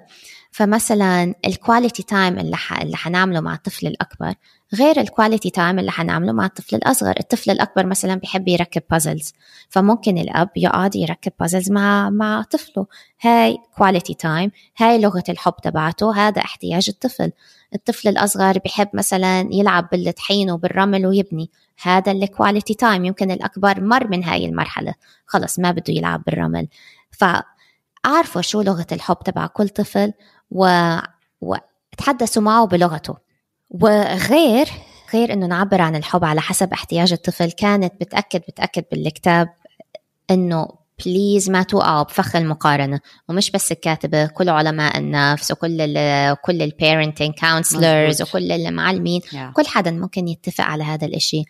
فمثلا 0.50 1.34
ال 1.46 1.53
quality 1.53 2.02
time 2.02 2.38
اللي, 2.38 2.56
حنعمله 2.96 3.40
مع 3.40 3.54
الطفل 3.54 3.86
الأكبر 3.86 4.34
غير 4.74 5.00
ال 5.00 5.06
quality 5.06 5.50
time 5.50 5.78
اللي 5.78 5.90
حنعمله 5.90 6.32
مع 6.32 6.46
الطفل 6.46 6.76
الأصغر. 6.76 7.14
الطفل 7.20 7.50
الأكبر 7.50 7.86
مثلا 7.86 8.14
بيحب 8.14 8.48
يركب 8.48 8.82
puzzles 8.90 9.32
فممكن 9.68 10.18
الأب 10.18 10.50
يقعد 10.56 10.96
يركب 10.96 11.32
puzzles 11.40 11.70
مع 11.70 12.10
مع 12.10 12.42
طفله. 12.42 12.86
هاي 13.20 13.58
quality 13.76 14.14
time 14.14 14.50
هاي 14.78 15.00
لغة 15.00 15.24
الحب 15.28 15.54
تبعته 15.62 16.16
هذا 16.16 16.42
احتياج 16.42 16.88
الطفل. 16.88 17.32
الطفل 17.74 18.08
الأصغر 18.08 18.58
بيحب 18.58 18.88
مثلا 18.94 19.48
يلعب 19.52 19.88
بالطحين 19.92 20.50
وبالرمل 20.50 21.06
ويبني. 21.06 21.50
هذا 21.82 22.12
ال 22.12 22.20
quality 22.20 22.74
time 22.74 23.04
يمكن 23.04 23.30
الأكبر 23.30 23.80
مر 23.80 24.08
من 24.08 24.24
هاي 24.24 24.46
المرحلة. 24.46 24.94
خلص 25.26 25.58
ما 25.58 25.70
بده 25.70 25.92
يلعب 25.92 26.22
بالرمل. 26.26 26.68
فاعرفوا 27.10 28.42
شو 28.42 28.62
لغة 28.62 28.86
الحب 28.92 29.16
تبع 29.24 29.46
كل 29.46 29.68
طفل 29.68 30.12
و... 30.50 30.96
وتحدثوا 31.40 32.42
معه 32.42 32.66
بلغته. 32.66 33.31
وغير 33.80 34.68
غير 35.14 35.32
إنه 35.32 35.46
نعبر 35.46 35.80
عن 35.80 35.96
الحب 35.96 36.24
على 36.24 36.40
حسب 36.40 36.72
احتياج 36.72 37.12
الطفل. 37.12 37.50
كانت 37.50 37.92
بتاكد 38.00 38.40
بتأكد 38.48 38.84
بالكتاب 38.92 39.48
إنه 40.30 40.68
please 41.06 41.50
ما 41.50 41.62
توقعوا 41.62 42.02
بفخ 42.02 42.36
المقارنة. 42.36 43.00
ومش 43.28 43.50
بس 43.50 43.72
الكاتبة 43.72 44.26
كل 44.26 44.48
علماء 44.48 44.98
النفس 44.98 45.50
وكل 45.50 45.80
ال 45.80 46.36
كل 46.40 46.62
ال 46.62 46.69
parenting 46.69 47.34
counselors 47.34 48.22
وكل 48.22 48.52
المعلمين. 48.52 49.20
Yeah. 49.20 49.52
كل 49.54 49.66
حدا 49.66 49.90
ممكن 49.90 50.28
يتفق 50.28 50.64
على 50.64 50.84
هذا 50.84 51.06
الإشي. 51.06 51.44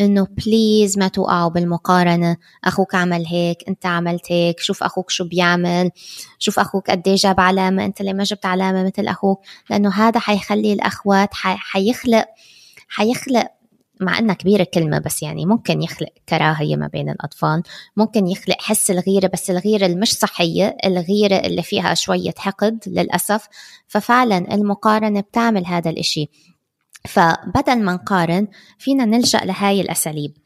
إنه 0.00 0.26
please 0.30 0.98
ما 0.98 1.08
توقعوا 1.08 1.50
بالمقارنة. 1.50 2.36
أخوك 2.64 2.94
عمل 2.94 3.26
هيك 3.26 3.58
أنت 3.68 3.86
عملت 3.86 4.32
هيك 4.32 4.60
شوف 4.60 4.82
أخوك 4.82 5.10
شو 5.10 5.24
بيعمل 5.28 5.90
شوف 6.38 6.58
أخوك 6.58 6.90
قد 6.90 7.08
إيه 7.08 7.14
جاب 7.16 7.40
علامة 7.40 7.84
أنت 7.84 8.00
اللي 8.00 8.12
ما 8.12 8.24
جبت 8.24 8.46
علامة 8.46 8.82
مثل 8.84 9.08
أخوك. 9.08 9.40
لأنه 9.70 9.90
هذا 9.94 10.20
حيخلي 10.20 10.72
الأخوات 10.72 11.34
حي- 11.34 11.56
حيخلق 11.56 12.26
حيخلق 12.88 13.46
مع 14.00 14.18
إنها 14.18 14.34
كبيرة 14.34 14.66
كلمه 14.74 14.98
بس 14.98 15.22
يعني 15.22 15.46
ممكن 15.46 15.82
يخلق 15.82 16.08
كراهية 16.28 16.76
ما 16.76 16.86
بين 16.86 17.10
الأطفال 17.10 17.62
ممكن 17.96 18.26
يخلق 18.26 18.56
حس 18.60 18.90
الغيرة 18.90 19.26
بس 19.32 19.50
الغيرة 19.50 19.86
المش 19.86 20.12
صحية 20.12 20.76
الغيرة 20.84 21.36
اللي 21.36 21.62
فيها 21.62 21.94
شوية 21.94 22.34
حقد 22.38 22.78
للأسف. 22.86 23.46
ففعلا 23.88 24.54
المقارنة 24.54 25.20
بتعمل 25.20 25.66
هذا 25.66 25.90
الإشي. 25.90 26.28
فبدل 27.06 27.82
ما 27.82 27.92
نقارن 27.92 28.48
فينا 28.78 29.04
نلجأ 29.04 29.38
لهاي 29.38 29.80
الأساليب. 29.80 30.36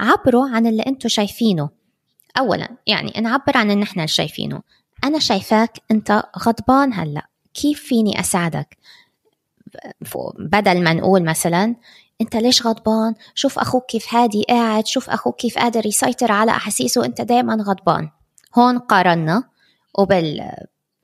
عبروا 0.00 0.48
عن 0.48 0.66
اللي 0.66 0.82
أنتم 0.82 1.08
شايفينه. 1.08 1.68
اولا 2.38 2.68
يعني 2.86 3.12
نعبر 3.20 3.56
عن 3.56 3.70
اللي 3.70 3.84
إحنا 3.84 4.06
شايفينه. 4.06 4.60
أنا 5.04 5.18
شايفاك 5.18 5.78
أنت 5.90 6.22
غضبان 6.38 6.92
هلأ. 6.92 7.26
كيف 7.54 7.82
فيني 7.82 8.20
أساعدك؟ 8.20 8.76
ف- 10.04 10.16
بدل 10.38 10.82
ما 10.82 10.92
نقول 10.92 11.24
مثلا 11.24 11.76
أنت 12.20 12.36
ليش 12.36 12.66
غضبان؟ 12.66 13.14
شوف 13.34 13.58
أخوك 13.58 13.86
كيف 13.86 14.14
هادي 14.14 14.42
قاعد 14.48 14.86
شوف 14.86 15.10
أخوك 15.10 15.36
كيف 15.36 15.58
قادر 15.58 15.86
يسيطر 15.86 16.32
على 16.32 16.50
أحاسيسه 16.50 17.04
انت 17.04 17.20
دائما 17.20 17.54
غضبان. 17.54 18.10
هون 18.58 18.78
قارنا 18.78 19.44
وبال 19.98 20.50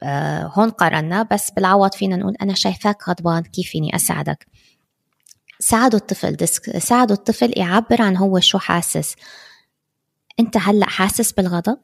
آه 0.03 0.53
هون 0.55 0.71
قارنا 0.71 1.23
بس 1.23 1.51
بالعوض 1.51 1.95
فينا 1.95 2.17
نقول 2.17 2.35
أنا 2.43 2.55
شايفاك 2.55 3.09
غضبان 3.09 3.43
كيف 3.43 3.69
فيني 3.71 3.97
أساعدك؟ 3.97 4.47
ساعدوا 5.61 5.99
الطفل 5.99 6.49
ساعدوا 6.83 7.17
الطفل 7.17 7.53
يعبر 7.57 8.03
عن 8.03 8.17
هو 8.17 8.41
شو 8.41 8.59
حاسس. 8.59 9.15
انت 10.41 10.57
هلا 10.57 10.87
حاسس 10.87 11.33
بالغضب 11.33 11.79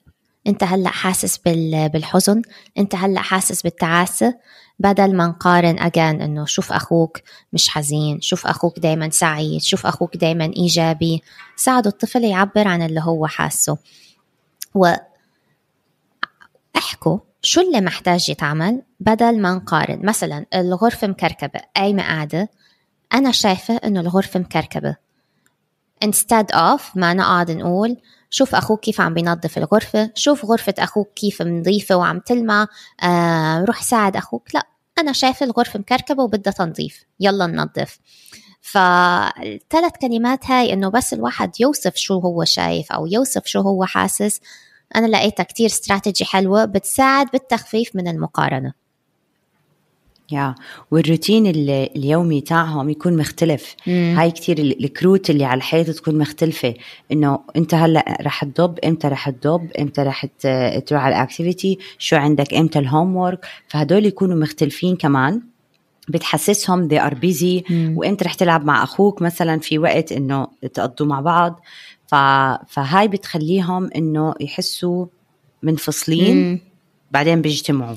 انت 0.47 0.64
هلا 0.64 0.89
حاسس 0.89 1.39
بال- 1.39 1.89
بالحزن 1.89 2.43
انت 2.79 2.95
هلا 2.95 3.20
حاسس 3.20 3.62
بالتعاسة. 3.62 4.35
بدل 4.79 5.16
ما 5.16 5.27
نقارن 5.27 5.79
اجان 5.79 6.20
إنه 6.20 6.45
شوف 6.45 6.72
أخوك 6.72 7.18
مش 7.53 7.68
حزين 7.68 8.20
شوف 8.20 8.47
أخوك 8.47 8.79
دايما 8.79 9.11
سعيد 9.11 9.62
شوف 9.62 9.87
أخوك 9.87 10.16
دايما 10.16 10.45
إيجابي. 10.57 11.22
ساعدوا 11.57 11.93
الطفل 11.93 12.25
يعبر 12.25 12.68
عن 12.68 12.83
اللي 12.83 13.01
هو 13.01 13.27
حاسه. 13.27 13.79
و 14.75 14.93
احكوا 16.77 17.18
شو 17.43 17.61
اللي 17.61 17.81
محتاج 17.81 18.29
يتعمل 18.29 18.83
بدل 19.01 19.41
ما 19.41 19.55
نقارن. 19.55 20.07
مثلا 20.07 20.47
الغرفة 20.55 21.07
مكركبة 21.07 21.61
قايمة 21.77 22.03
قاعدة. 22.03 22.49
أنا 23.14 23.32
شايفة 23.32 23.76
إنه 23.76 24.00
الغرفة 24.00 24.40
مكركبة. 24.40 24.96
Instead 26.04 26.54
of 26.54 26.80
ما 26.94 27.14
نقعد 27.14 27.50
نقول 27.50 27.96
شوف 28.30 28.54
أخوك 28.54 28.80
كيف 28.80 29.00
عم 29.00 29.14
بينظف 29.14 29.58
الغرفة 29.58 30.10
شوف 30.14 30.44
غرفة 30.44 30.74
أخوك 30.78 31.12
كيف 31.14 31.42
نظيفة 31.42 31.96
وعم 31.96 32.18
تلمع 32.18 32.66
آه 33.02 33.64
روح 33.64 33.82
ساعد 33.82 34.16
أخوك. 34.16 34.54
لا 34.54 34.66
أنا 34.98 35.12
شايفة 35.12 35.46
الغرفة 35.46 35.78
مكركبة 35.78 36.22
وبدها 36.22 36.52
تنظيف. 36.52 37.04
يلا 37.20 37.46
ننظف. 37.46 37.98
فالثلاث 38.60 39.92
كلمات 40.00 40.50
هاي 40.50 40.72
إنه 40.72 40.88
بس 40.88 41.14
الواحد 41.14 41.60
يوصف 41.60 41.96
شو 41.96 42.18
هو 42.18 42.44
شايف 42.44 42.92
أو 42.92 43.06
يوصف 43.06 43.46
شو 43.46 43.60
هو 43.60 43.84
حاسس. 43.84 44.40
أنا 44.96 45.06
لقيتها 45.06 45.44
كتير 45.44 45.66
استراتيجي 45.66 46.24
حلوة 46.24 46.64
بتساعد 46.64 47.26
بالتخفيف 47.32 47.96
من 47.96 48.08
المقارنة. 48.08 48.84
يا 50.33 50.55
والروتين 50.91 51.47
ال- 51.47 51.70
اليومي 51.97 52.41
تاعهم 52.41 52.91
يكون 52.91 53.16
مختلف. 53.16 53.75
مم. 53.87 54.14
هاي 54.18 54.31
كتير 54.31 54.59
ال- 54.59 54.85
الكروت 54.85 55.31
اللي 55.31 55.45
على 55.45 55.59
الحيط 55.59 55.91
تكون 55.91 56.18
مختلفة. 56.18 56.75
إنه 57.12 57.39
أنت 57.57 57.75
هلأ 57.75 58.18
رح 58.20 58.45
تضب 58.45 58.79
إمتى 58.79 59.09
رح 59.09 59.31
تضب 59.31 59.70
إمتى 59.81 60.03
رح 60.03 60.27
تروح 60.87 61.03
على 61.03 61.16
ال 61.16 61.23
activity 61.23 61.78
شو 61.99 62.16
عندك 62.16 62.55
إمتى 62.55 62.79
ال 62.78 63.16
homework 63.16 63.47
فهدول 63.68 64.07
يكونوا 64.07 64.37
مختلفين 64.37 64.97
كمان. 64.97 65.43
بتحسسهم 66.09 66.89
they 66.89 67.01
are 67.03 67.14
busy. 67.14 67.70
مم. 67.70 67.95
وإمتى 67.97 68.25
رح 68.25 68.35
تلعب 68.35 68.64
مع 68.64 68.83
أخوك 68.83 69.22
مثلا 69.22 69.59
في 69.61 69.79
وقت 69.79 70.12
إنه 70.12 70.47
تقضوا 70.75 71.07
مع 71.07 71.20
بعض. 71.20 71.61
ف... 72.07 72.14
فهاي 72.68 73.09
بتخليهم 73.09 73.91
إنه 73.97 74.35
يحسوا 74.41 75.07
منفصلين. 75.62 76.37
مم. 76.37 76.61
بعدين 77.11 77.43
بيجتمعوا. 77.43 77.97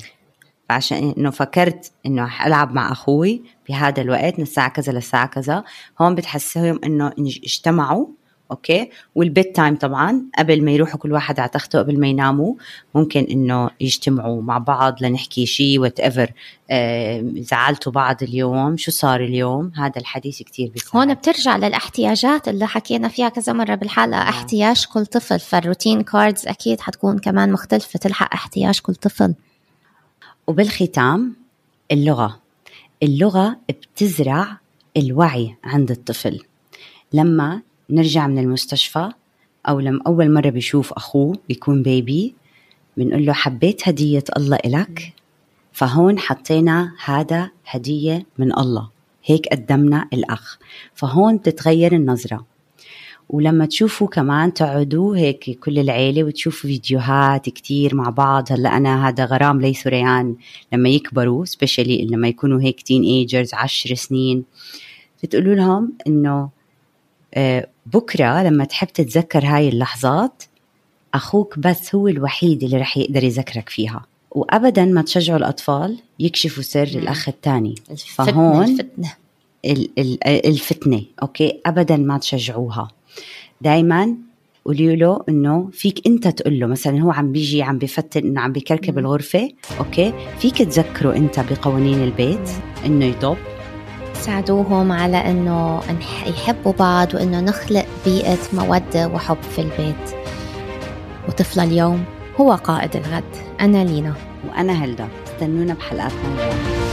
عشان 0.70 1.14
إنه 1.18 1.30
فكرت 1.30 1.92
إنه 2.06 2.46
ألعب 2.46 2.74
مع 2.74 2.92
أخوي 2.92 3.44
بهذا 3.70 4.02
الوقت 4.02 4.34
من 4.38 4.44
الساعة 4.44 4.70
كذا 4.70 4.94
للساعة 4.94 5.28
كذا. 5.28 5.64
هون 6.02 6.16
بتحسهم 6.16 6.80
إنه 6.84 7.12
اجتمعوا 7.20 8.08
okay؟ 8.52 8.90
وال 9.16 9.56
bedtime 9.56 9.76
طبعا 9.76 10.22
قبل 10.38 10.66
ما 10.66 10.72
يروحوا 10.72 11.00
كل 11.00 11.12
واحد 11.12 11.40
على 11.40 11.50
تخته 11.50 11.80
قبل 11.80 12.00
ما 12.00 12.08
يناموا 12.08 12.54
ممكن 12.96 13.28
إنه 13.32 13.70
يجتمعوا 13.82 14.42
مع 14.42 14.58
بعض 14.58 15.04
لنحكي 15.04 15.46
شيء 15.46 15.80
whatever 15.80 16.32
زعلتوا 17.44 17.92
بعض 17.92 18.24
اليوم 18.24 18.78
شو 18.78 18.92
صار 18.92 19.24
اليوم؟ 19.24 19.72
هذا 19.76 19.98
الحديث 19.98 20.42
كتير 20.42 20.70
بيساعد. 20.70 20.96
هون 20.96 21.14
بترجع 21.14 21.58
للاحتياجات 21.58 22.48
اللي 22.48 22.68
حكينا 22.68 23.08
فيها 23.08 23.30
كذا 23.30 23.54
مرة 23.54 23.76
بالحلقة. 23.76 24.22
احتياج 24.22 24.86
كل 24.94 25.06
طفل 25.06 25.40
فال 25.40 25.54
routine 25.54 26.02
cards 26.02 26.48
أكيد 26.48 26.82
حتكون 26.82 27.20
كمان 27.20 27.52
مختلفة. 27.52 28.00
تلحق 28.00 28.34
احتياج 28.34 28.80
كل 28.80 28.96
طفل. 28.96 29.34
وبالختام 30.48 31.36
اللغة. 31.92 32.40
اللغة 33.04 33.60
بتزرع 33.70 34.58
الوعي 34.98 35.56
عند 35.64 35.92
الطفل. 35.92 36.44
لما 37.14 37.62
نرجع 37.90 38.28
من 38.28 38.38
المستشفى 38.40 39.12
أو 39.70 39.80
لما 39.80 40.02
أول 40.08 40.34
مرة 40.34 40.50
بيشوف 40.50 40.94
أخوه 40.94 41.38
بيكون 41.48 41.84
بيبي 41.84 42.36
بنقول 42.98 43.26
له 43.26 43.34
حبيت 43.34 43.88
هدية 43.88 44.24
الله 44.38 44.58
إلك؟ 44.66 45.14
فهون 45.72 46.20
حطينا 46.20 46.94
هذا 47.06 47.50
هدية 47.66 48.26
من 48.38 48.60
الله. 48.60 48.90
هيك 49.26 49.48
قدمنا 49.48 50.08
الأخ. 50.14 50.58
فهون 50.96 51.38
بتتغير 51.38 51.96
النظرة. 51.96 52.46
ولما 53.30 53.66
تشوفوا 53.66 54.08
كمان 54.08 54.54
تقعدوا 54.54 55.18
هيك 55.18 55.60
كل 55.60 55.80
العيلة 55.80 56.24
وتشوفوا 56.24 56.70
فيديوهات 56.70 57.50
كتير 57.50 57.96
مع 57.96 58.10
بعض 58.10 58.52
هلأ 58.52 58.78
أنا 58.78 59.08
هذا 59.08 59.26
غرام 59.26 59.62
ليث 59.62 59.88
وريان 59.88 60.36
لما 60.74 60.90
يكبروا 60.90 61.46
specially 61.46 62.06
لما 62.06 62.28
يكونوا 62.28 62.62
هيك 62.62 62.82
teenagers 62.82 63.54
عشر 63.54 63.96
سنين 63.96 64.44
بتقولوا 65.24 65.56
لهم 65.56 65.94
إنه 66.08 66.50
آه، 67.34 67.68
بكرة 67.86 68.44
لما 68.44 68.66
تحب 68.66 68.88
تتذكر 68.88 69.46
هاي 69.46 69.70
اللحظات 69.70 70.44
أخوك 71.14 71.60
بس 71.60 71.96
هو 71.96 72.08
الوحيد 72.08 72.64
اللي 72.64 72.78
رح 72.78 72.98
يقدر 72.98 73.24
يذكرك 73.24 73.70
فيها. 73.70 74.06
وأبدا 74.32 74.86
ما 74.86 75.02
تشجعوا 75.02 75.38
الأطفال 75.40 75.98
يكشفوا 76.20 76.64
سر 76.64 76.90
مم. 76.94 77.00
الأخ 77.00 77.30
الثاني. 77.30 77.76
فهون 78.16 78.64
الفتنة. 78.64 79.14
ال- 79.66 79.90
ال- 80.00 80.24
الفتنة 80.48 81.02
okay؟ 81.22 81.60
أبدا 81.66 81.98
ما 81.98 82.18
تشجعوها. 82.18 82.88
دايما 83.62 84.16
قولي 84.66 84.96
له 84.96 85.24
إنه 85.30 85.70
فيك 85.74 86.08
أنت 86.08 86.28
تقول 86.28 86.60
له 86.60 86.68
مثلا 86.68 87.00
هو 87.00 87.12
عم 87.12 87.32
بيجي 87.32 87.64
عم 87.64 87.78
بفتن 87.78 88.20
انه 88.20 88.42
عم 88.42 88.52
بكركب. 88.52 88.98
الغرفة 88.98 89.50
أوكي؟ 89.80 90.14
فيك 90.40 90.58
تذكره 90.58 91.16
أنت 91.16 91.40
بقوانين 91.40 92.04
البيت 92.04 92.50
إنه 92.86 93.06
يضب 93.06 93.38
ساعدوهم 94.14 94.92
على 94.92 95.18
إنه 95.18 95.82
يحبوا 96.28 96.74
بعض 96.80 97.14
وإنه 97.14 97.40
نخلق 97.40 97.86
بيئة 98.06 98.40
مودة 98.54 99.08
وحب 99.08 99.42
في 99.42 99.62
البيت. 99.62 100.16
وطفل 101.28 101.60
اليوم 101.60 102.04
هو 102.42 102.54
قائد 102.54 102.96
الغد. 102.96 103.24
أنا 103.62 103.84
لينا. 103.86 104.14
وأنا 104.50 104.74
هلدا. 104.74 105.08
استنونا 105.28 105.74
بحلقات 105.74 106.12
موجودة 106.12 106.87